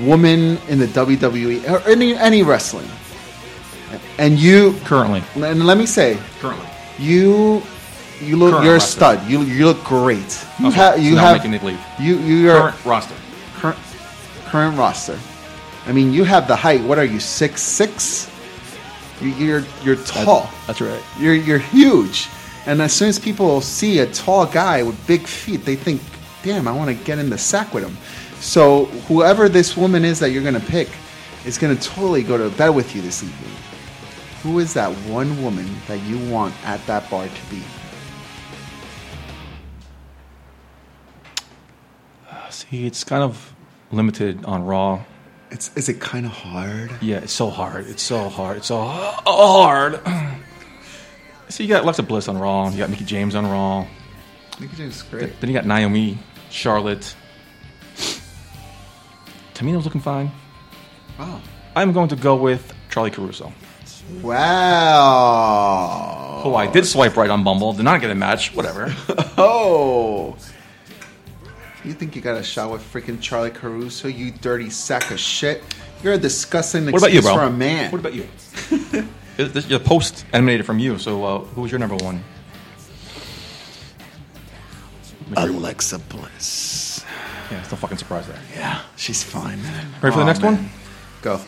[0.00, 2.88] woman in the WWE, or any, any wrestling.
[4.18, 6.66] And you, Currently, and let me say, currently.
[6.98, 7.62] you
[8.20, 9.24] you look Current you're a stud.
[9.30, 10.44] You you look great.
[10.58, 11.80] You Okay, have you have making it leave.
[12.00, 13.14] you you are Current roster.
[13.54, 13.78] current
[14.46, 15.18] current roster.
[15.86, 16.82] I mean, you have the height.
[16.82, 18.28] What are you six six?
[19.20, 20.48] You, you're you're tall.
[20.66, 21.02] That's right.
[21.18, 22.28] You're you're huge.
[22.66, 26.00] And as soon as people see a tall guy with big feet, they think,
[26.42, 27.96] "Damn, I want to get in the sack with him."
[28.40, 30.88] So whoever this woman is that you're gonna pick
[31.44, 33.50] is gonna totally go to bed with you this evening.
[34.42, 37.62] Who is that one woman that you want at that bar to be?
[42.30, 43.52] Uh, see, it's kind of
[43.90, 45.02] limited on Raw.
[45.50, 46.90] It's is it kind of hard?
[47.00, 47.86] Yeah, it's so hard.
[47.86, 48.58] It's so hard.
[48.58, 50.00] It's so hard.
[51.48, 52.68] so you got Alexa Bliss on Raw.
[52.70, 53.86] You got Mickie James on Raw.
[54.60, 55.40] Mickie James is great.
[55.40, 56.18] Then you got Naomi,
[56.50, 57.14] Charlotte.
[59.54, 60.30] Tamina's looking fine.
[61.18, 61.40] Wow.
[61.74, 63.52] I'm going to go with Charly Caruso.
[64.22, 65.22] Wow.
[66.44, 67.72] Oh, I did swipe right on Bumble.
[67.72, 68.54] Did not get a match.
[68.54, 68.94] Whatever.
[69.40, 70.36] Oh.
[71.88, 74.08] You think you got a shot with freaking Charly Caruso?
[74.08, 75.62] You dirty sack of shit.
[76.02, 77.46] You're a disgusting What about you, excuse bro?
[77.48, 77.90] for a man.
[77.90, 78.28] What about you?
[79.38, 80.98] This- this- Your post emanated from you.
[80.98, 82.22] So, uh, who was your number one?
[85.36, 87.04] Alexa Bliss.
[87.50, 88.38] Yeah, it's no fucking surprise there.
[88.54, 89.86] Yeah, she's fine, man.
[90.02, 90.56] Ready for the Aw, next man.
[90.56, 90.70] one?
[91.22, 91.40] Go.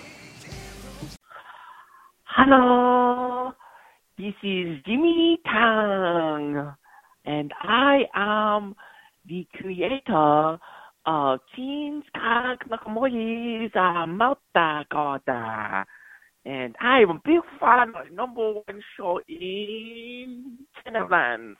[2.24, 3.52] Hello,
[4.16, 6.72] this is Jimmy Tang,
[7.26, 8.76] and I am
[9.30, 10.58] the creator
[11.06, 13.72] of Jeans Cock Nakamori's
[14.90, 15.86] Goda.
[16.44, 21.58] And I am a big fan of number one show in Netherlands.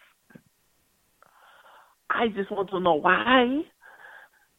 [2.11, 3.61] I just want to know why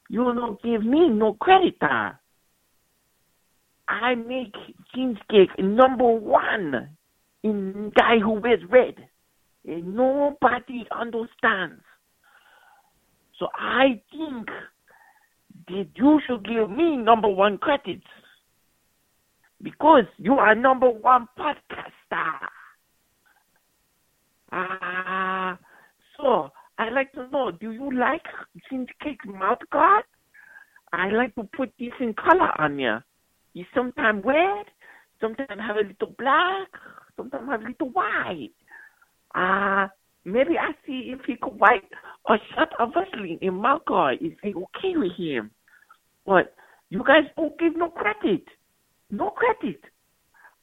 [0.09, 1.75] you don't give me no credit.
[1.81, 2.11] uh.
[3.89, 4.53] I make
[4.95, 6.95] Jeans cheesecake number one
[7.43, 8.95] in guy who wears red.
[9.65, 11.83] And nobody understands.
[13.41, 14.49] So I think
[15.67, 18.03] that you should give me number one credit
[19.63, 22.47] Because you are number one podcaster.
[24.51, 25.57] Ah,
[26.17, 28.21] so I'd like to know, do you like
[28.69, 30.03] cheesecake mouth guard?
[30.93, 32.97] I like to put this in color on you.
[33.53, 34.65] You sometimes red,
[35.19, 36.67] sometimes have a little black,
[37.17, 38.51] sometimes have a little white.
[39.33, 39.89] Ah,
[40.25, 41.83] maybe I see if he could write
[42.27, 44.19] a shot of Vaseline in my guard.
[44.21, 45.51] Is it okay with him?
[46.25, 46.53] But
[46.89, 48.43] you guys don't give no credit.
[49.09, 49.81] No credit.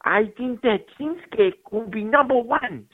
[0.05, 2.87] I think that cheesecake will be number one.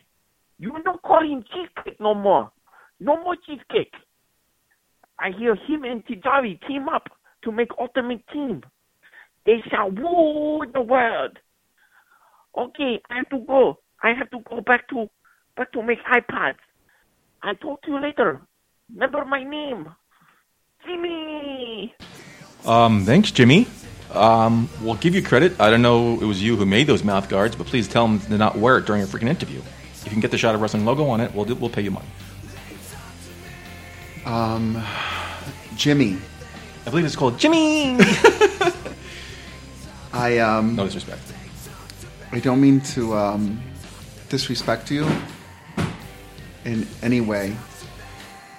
[0.58, 2.50] You don't call him cheesecake no more.
[3.00, 3.92] No more cheesecake.
[5.18, 7.08] I hear him and Tajiri team up
[7.42, 8.62] to make ultimate team.
[9.46, 11.38] They shall rule the world.
[12.56, 13.78] Okay, I have to go.
[14.02, 15.08] I have to go back to
[15.56, 16.56] back to make iPads.
[17.42, 18.40] I'll talk to you later.
[18.92, 19.88] Remember my name.
[20.86, 21.94] Jimmy.
[22.64, 23.66] Um, thanks, Jimmy.
[24.12, 25.60] Um, we'll give you credit.
[25.60, 28.20] I don't know it was you who made those mouth guards, but please tell them
[28.20, 29.60] to not wear it during a freaking interview.
[29.60, 31.82] If you can get the shot of wrestling logo on it, we'll do, we'll pay
[31.82, 32.06] you money.
[34.24, 34.82] Um,
[35.76, 36.18] Jimmy,
[36.86, 37.96] I believe it's called Jimmy.
[40.12, 41.22] I um, no disrespect.
[42.30, 43.60] I don't mean to um,
[44.28, 45.08] disrespect you
[46.64, 47.56] in any way,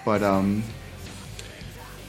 [0.05, 0.63] but um,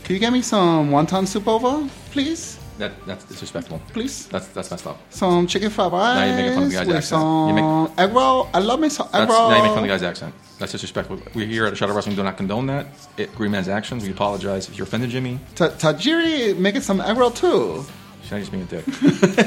[0.04, 2.58] can you get me some wonton soup over, please?
[2.78, 3.80] That that's disrespectful.
[3.92, 4.26] Please.
[4.26, 4.98] That's that's messed up.
[5.10, 7.22] Some chicken fried rice Now you're making fun of the guy's with accent.
[7.22, 8.48] You some egg roll.
[8.52, 9.48] I love me some egg That's, roll.
[9.50, 10.34] now you make fun of the guy's accent.
[10.58, 11.18] That's disrespectful.
[11.34, 12.86] We here at Shot of Wrestling do not condone that.
[13.16, 14.04] It, Green Man's actions.
[14.04, 15.38] We apologize if you're offended, Jimmy.
[15.54, 17.84] Ta- Tajiri making some egg roll too.
[18.30, 18.84] Now you're just being a dick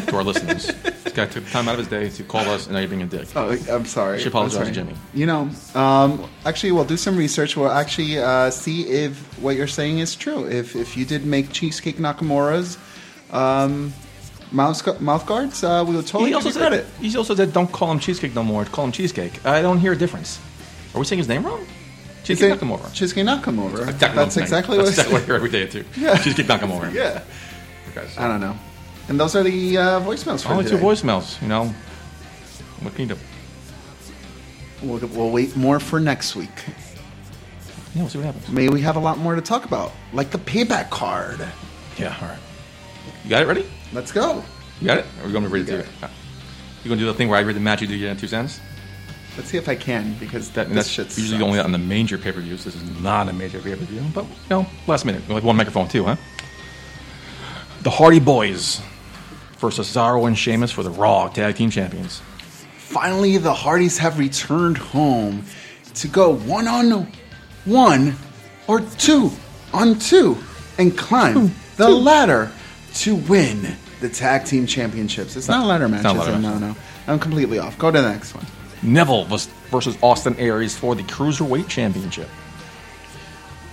[0.07, 0.67] to our listeners.
[0.67, 3.01] This guy took time out of his day to call us, and now you're being
[3.01, 3.27] a dick.
[3.35, 4.17] Oh, I'm sorry.
[4.17, 4.67] You should apologize sorry.
[4.67, 4.93] to Jimmy.
[5.13, 7.57] You know, um, actually, we'll do some research.
[7.57, 10.45] We'll actually uh, see if what you're saying is true.
[10.47, 12.77] If if you did make cheesecake Nakamura's
[13.31, 13.93] um,
[14.51, 16.85] mouth mouth guards, uh, we will totally He give also you said, credit.
[17.01, 18.63] he also said, "Don't call him cheesecake no more.
[18.65, 20.39] Call him cheesecake." I don't hear a difference.
[20.95, 21.65] Are we saying his name wrong?
[22.23, 22.93] Cheesecake Say- Nakamura.
[22.93, 23.87] Cheesecake Nakamura.
[23.89, 24.43] Exactly That's what I'm saying.
[24.45, 25.83] exactly what exactly what I hear every day too.
[25.97, 26.17] Yeah.
[26.17, 26.93] Cheesecake Nakamura.
[26.93, 27.23] Yeah.
[27.89, 28.55] Okay, I don't know.
[29.09, 31.41] And those are the uh, voicemails for Only two voicemails.
[31.41, 31.65] You know,
[32.81, 33.21] what can you do?
[34.83, 36.49] We'll, we'll wait more for next week.
[37.95, 38.47] Yeah, we'll see what happens.
[38.49, 41.39] Maybe we have a lot more to talk about, like the payback card.
[41.97, 42.39] Yeah, all right.
[43.23, 43.65] You got it ready?
[43.91, 44.43] Let's go.
[44.79, 45.05] You got it?
[45.17, 45.83] Or are we going to read it to you?
[46.83, 48.27] You going to do the thing where I read the match, you do your two
[48.27, 48.61] cents?
[49.35, 52.17] Let's see if I can because That, this that's shit's usually only on the major
[52.17, 52.63] pay per views.
[52.63, 55.27] This is not a major pay per view, but you know, last minute.
[55.27, 56.15] We have one microphone too, huh?
[57.81, 58.81] The Hardy Boys
[59.59, 62.21] versus Cesaro and Sheamus for the Raw Tag Team Champions.
[62.77, 65.43] Finally, the Hardys have returned home
[65.95, 67.11] to go one on
[67.65, 68.15] one
[68.67, 69.31] or two
[69.73, 70.37] on two
[70.77, 72.51] and climb the ladder
[72.95, 75.35] to win the tag team championships.
[75.35, 76.03] It's not a ladder match.
[76.03, 76.39] not a ladder it?
[76.39, 76.61] match.
[76.61, 76.75] No, no.
[77.07, 77.77] I'm completely off.
[77.77, 78.45] Go to the next one.
[78.81, 82.29] Neville vers- versus Austin Aries for the Cruiserweight Championship.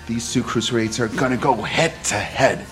[0.06, 2.64] These two cruiserweights are gonna go head to head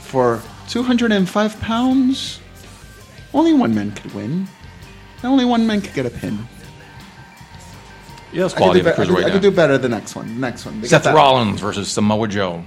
[0.00, 2.40] for 205 pounds.
[3.34, 4.46] Only one man could win.
[5.24, 6.46] Only one man could get a pin.
[8.32, 9.78] Yeah, that's I could, quality do of be- the I, could, I could do better
[9.78, 10.28] the next one.
[10.34, 10.80] The next one.
[10.80, 11.06] They Seth.
[11.06, 12.64] Rollins versus Samoa Joe.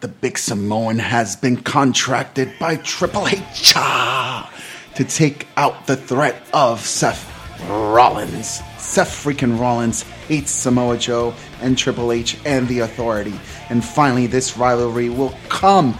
[0.00, 4.52] The big Samoan has been contracted by Triple H ah,
[4.94, 7.32] to take out the threat of Seth
[7.68, 8.60] Rollins.
[8.78, 13.34] Seth freaking Rollins hates Samoa Joe and Triple H and the Authority.
[13.70, 15.96] And finally, this rivalry will come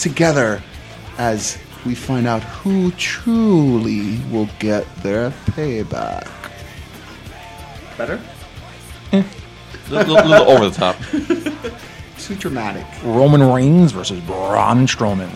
[0.00, 0.62] together
[1.18, 6.28] as we find out who truly will get their payback.
[7.96, 8.20] Better?
[9.12, 9.24] A
[9.90, 10.96] little, little, little over the top.
[12.18, 12.86] Too dramatic.
[13.02, 15.30] Roman Reigns versus Braun Strowman.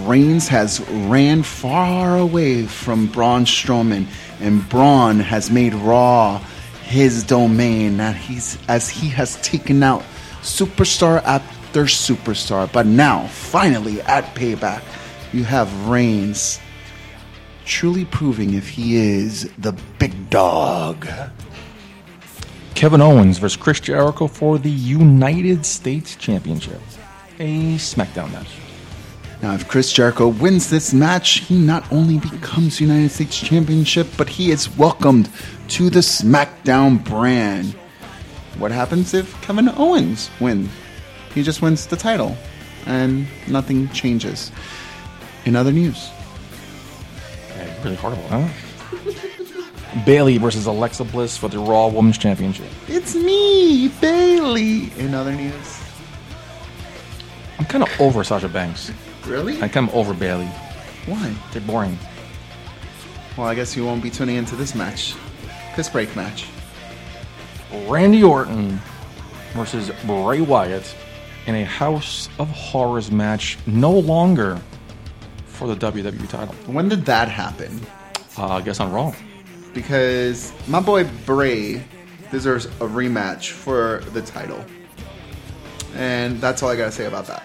[0.00, 4.06] Reigns has ran far away from Braun Strowman,
[4.40, 6.38] and Braun has made Raw
[6.84, 7.98] his domain.
[7.98, 10.02] That he's as he has taken out
[10.40, 12.70] superstar after superstar.
[12.72, 14.82] But now, finally, at Payback,
[15.32, 16.60] you have Reigns
[17.64, 21.06] truly proving if he is the big dog.
[22.74, 26.80] Kevin Owens versus Chris Jericho for the United States Championship.
[27.38, 28.48] A SmackDown match.
[29.42, 34.28] Now, if Chris Jericho wins this match, he not only becomes United States Championship, but
[34.28, 35.28] he is welcomed
[35.68, 37.74] to the SmackDown brand.
[38.58, 40.70] What happens if Kevin Owens wins?
[41.34, 42.36] He just wins the title.
[42.86, 44.50] and nothing changes.
[45.44, 46.10] In other news,
[47.56, 48.48] Yeah, really horrible, huh?
[50.06, 52.66] Bayley versus Alexa Bliss for the Raw Women's Championship.
[52.88, 54.90] it's me, Bayley.
[54.98, 55.80] In other news,
[57.58, 58.90] I'm kind of over Sasha Banks.
[59.26, 59.60] really?
[59.62, 60.46] I'm kind of over Bayley.
[61.06, 61.34] Why?
[61.52, 61.96] They're boring.
[63.36, 65.14] Well, I guess you won't be tuning into this match,
[65.76, 66.46] this break match.
[67.86, 68.80] Randy Orton
[69.54, 70.94] versus Bray Wyatt
[71.46, 74.60] in a House of Horrors match, no longer
[75.46, 76.54] for the WWE title.
[76.66, 77.80] When did that happen?
[78.38, 79.14] Uh, I guess I'm wrong.
[79.74, 81.82] Because my boy Bray
[82.30, 84.64] deserves a rematch for the title,
[85.94, 87.42] and that's all I gotta say about that.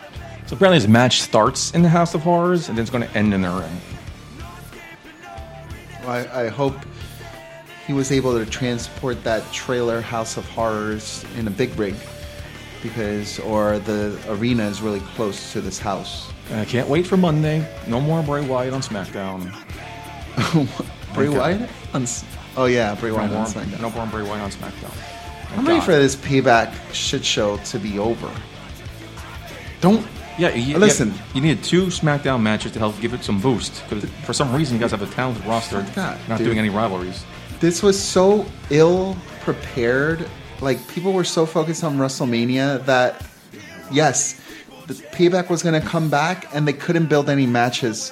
[0.47, 3.17] So apparently, his match starts in the House of Horrors and then it's going to
[3.17, 3.81] end in the ring.
[6.05, 6.77] I, I hope
[7.85, 11.95] he was able to transport that trailer House of Horrors in a big rig
[12.83, 16.29] because or the arena is really close to this house.
[16.53, 17.67] I can't wait for Monday.
[17.87, 19.51] No more Bray Wyatt on SmackDown.
[21.13, 21.29] Bray.
[21.29, 21.69] Wyatt?
[21.93, 22.05] On,
[22.55, 23.81] oh yeah, Bray No Wyatt more, on SmackDown.
[23.81, 25.57] no more Bray Wyatt on SmackDown.
[25.57, 28.29] I'm ready for this payback shit show to be over.
[29.81, 30.05] Don't
[30.37, 31.09] Yeah, you, Listen.
[31.09, 33.83] yeah, you needed two SmackDown matches to help give it some boost.
[33.89, 35.81] Because for some reason, you guys have a talented roster.
[35.81, 36.45] That, not dude.
[36.47, 37.23] doing any rivalries.
[37.59, 40.27] this was so ill prepared.
[40.61, 43.25] Like people were so focused on WrestleMania that
[43.91, 44.41] yes,
[44.87, 48.11] the payback was going to come back, and they couldn't build any matches.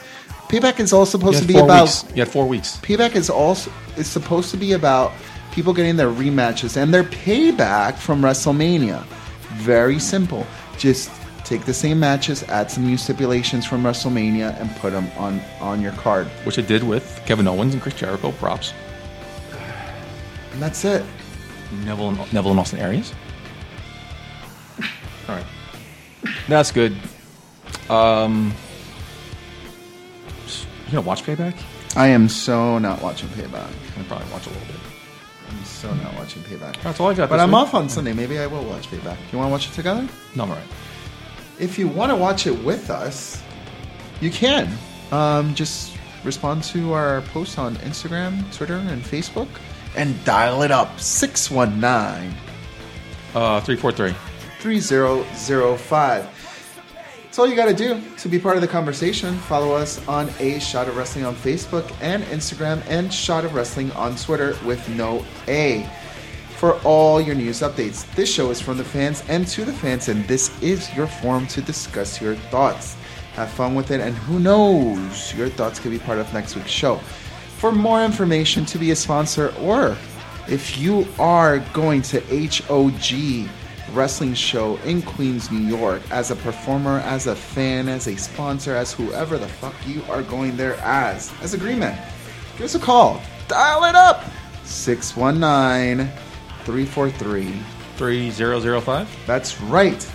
[0.49, 1.83] Payback is all supposed to be about.
[1.83, 2.05] weeks.
[2.11, 2.77] You had four weeks.
[2.77, 5.11] Payback is also is supposed to be about
[5.51, 9.03] people getting their rematches and their payback from WrestleMania.
[9.55, 10.45] Very simple.
[10.77, 11.09] Just
[11.45, 15.81] take the same matches, add some new stipulations from WrestleMania, and put them on on
[15.81, 16.27] your card.
[16.43, 18.31] Which it did with Kevin Owens and Chris Jericho.
[18.33, 18.73] Props.
[20.51, 21.03] And that's it.
[21.71, 23.13] Neville and, Neville and Austin Aries.
[25.27, 25.45] All right.
[26.47, 26.95] That's good.
[27.89, 28.53] Um,
[30.85, 31.55] you gonna watch Payback?
[31.95, 33.71] I am so not watching Payback.
[33.97, 34.75] I'll probably watch a little bit.
[35.49, 36.81] I'm so not watching Payback.
[36.81, 37.29] That's all I got.
[37.29, 37.57] But I'm week.
[37.57, 38.13] off on Sunday.
[38.13, 39.17] Maybe I will watch Payback.
[39.31, 40.07] You want to watch it together?
[40.35, 40.65] No, I'm all right.
[41.59, 43.41] If you want to watch it with us,
[44.21, 44.69] you can.
[45.11, 49.47] Um, just respond to our post on Instagram, Twitter, and Facebook,
[49.95, 52.33] and dial it up 619
[53.33, 54.13] Uh, three four three.
[54.59, 56.27] 3005.
[57.25, 59.35] That's all you got to do to be part of the conversation.
[59.39, 63.91] Follow us on A Shot of Wrestling on Facebook and Instagram, and Shot of Wrestling
[63.91, 65.87] on Twitter with no A.
[66.57, 70.07] For all your news updates, this show is from the fans and to the fans,
[70.07, 72.95] and this is your forum to discuss your thoughts.
[73.33, 76.71] Have fun with it, and who knows, your thoughts could be part of next week's
[76.71, 77.01] show.
[77.57, 79.95] For more information, to be a sponsor, or
[80.47, 83.49] if you are going to HOG
[83.93, 88.75] wrestling show in Queens, New York, as a performer, as a fan, as a sponsor,
[88.75, 91.97] as whoever the fuck you are going there as, as a green man,
[92.57, 93.21] give us a call.
[93.47, 94.23] Dial it up
[94.63, 96.07] 619
[96.65, 97.53] 343.
[97.95, 99.09] Three zero zero five.
[99.25, 100.11] That's right.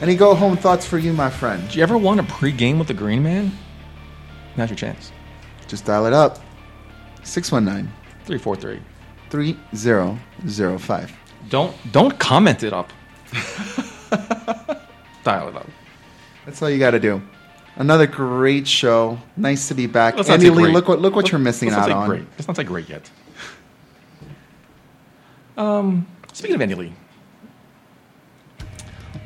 [0.00, 1.68] Any go home thoughts for you, my friend?
[1.68, 3.50] Do you ever want a pre-game with the Green Man?
[4.56, 5.10] Now's your chance.
[5.66, 6.38] Just dial it up
[7.26, 7.92] 619
[8.24, 8.80] Three four three.
[9.30, 11.12] 3005.
[11.48, 12.92] Don't don't comment it up.
[15.24, 15.66] Dial it up.
[16.44, 17.20] That's all you got to do.
[17.76, 19.18] Another great show.
[19.36, 20.16] Nice to be back.
[20.16, 20.72] Let's Andy Lee, great.
[20.74, 22.08] look what look what Let's- you're missing out on.
[22.08, 22.24] Great.
[22.32, 23.10] Let's not say great yet.
[25.56, 26.92] Um, speaking of Andy Lee,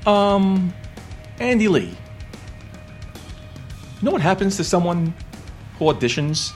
[0.07, 0.73] um,
[1.39, 1.89] Andy Lee.
[1.91, 1.97] You
[4.03, 5.13] know what happens to someone
[5.79, 6.53] who auditions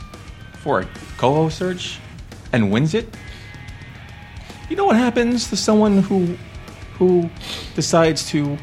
[0.65, 0.89] for a
[1.19, 2.01] co-host search
[2.53, 3.07] and wins it?
[4.71, 6.37] You know what happens to someone who
[6.95, 7.29] who
[7.75, 8.57] decides to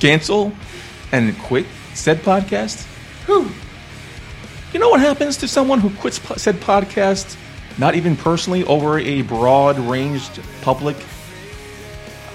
[0.00, 0.52] cancel
[1.12, 2.86] and quit said podcast?
[3.26, 3.50] Who?
[4.72, 7.36] You know what happens to someone who quits po- said podcast,
[7.76, 10.96] not even personally, over a broad ranged public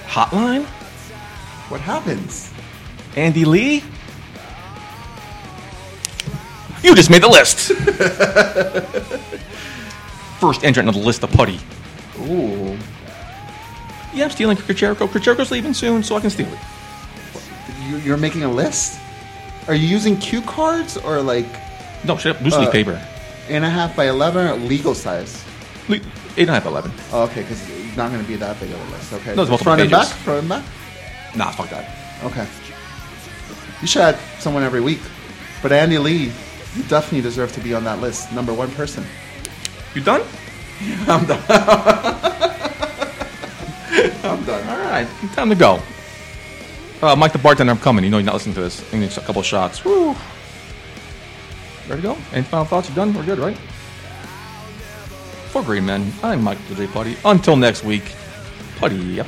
[0.05, 0.63] hotline?
[1.69, 2.53] What happens?
[3.15, 3.83] Andy Lee?
[6.83, 7.71] You just made the list!
[10.39, 11.59] First entrant on the list of putty.
[12.21, 12.77] Ooh.
[14.13, 14.57] Yeah, I'm stealing.
[14.57, 16.59] Chris Jericho's leaving soon, so I can steal it.
[17.87, 18.99] You, you're making a list?
[19.67, 21.45] Are you using cue cards or like
[22.05, 22.41] No, shut up.
[22.41, 23.07] Loose leaf Uh, paper.
[23.49, 25.43] eight and a half by 11 or legal size?
[25.89, 25.97] Le-
[26.37, 26.91] Eight and a half, eleven.
[27.11, 29.11] Oh, okay, because it's not going to be that big of a list.
[29.11, 29.35] Okay.
[29.35, 30.09] No, it's multiple front and pages.
[30.09, 30.17] back?
[30.19, 30.63] Front and back?
[31.35, 31.89] Nah, fuck that.
[32.23, 32.47] Okay.
[33.81, 34.99] You should add someone every week.
[35.61, 36.31] But Andy Lee,
[36.75, 38.31] you definitely deserve to be on that list.
[38.31, 39.05] Number one person.
[39.95, 40.21] You done?
[41.07, 41.43] I'm done.
[44.23, 44.69] I'm done.
[44.69, 45.81] All right, time to go.
[47.01, 48.03] Uh, Mike the bartender, I'm coming.
[48.03, 48.93] You know you're not listening to this.
[48.93, 49.83] I need a couple shots.
[49.83, 50.15] Woo.
[51.87, 52.17] Ready to go?
[52.33, 52.89] Any final thoughts?
[52.89, 53.13] You're done?
[53.13, 53.57] We're good, right?
[55.49, 57.17] For Green Men, I'm Mike the J Putty.
[57.25, 58.13] Until next week,
[58.77, 59.27] Putty up.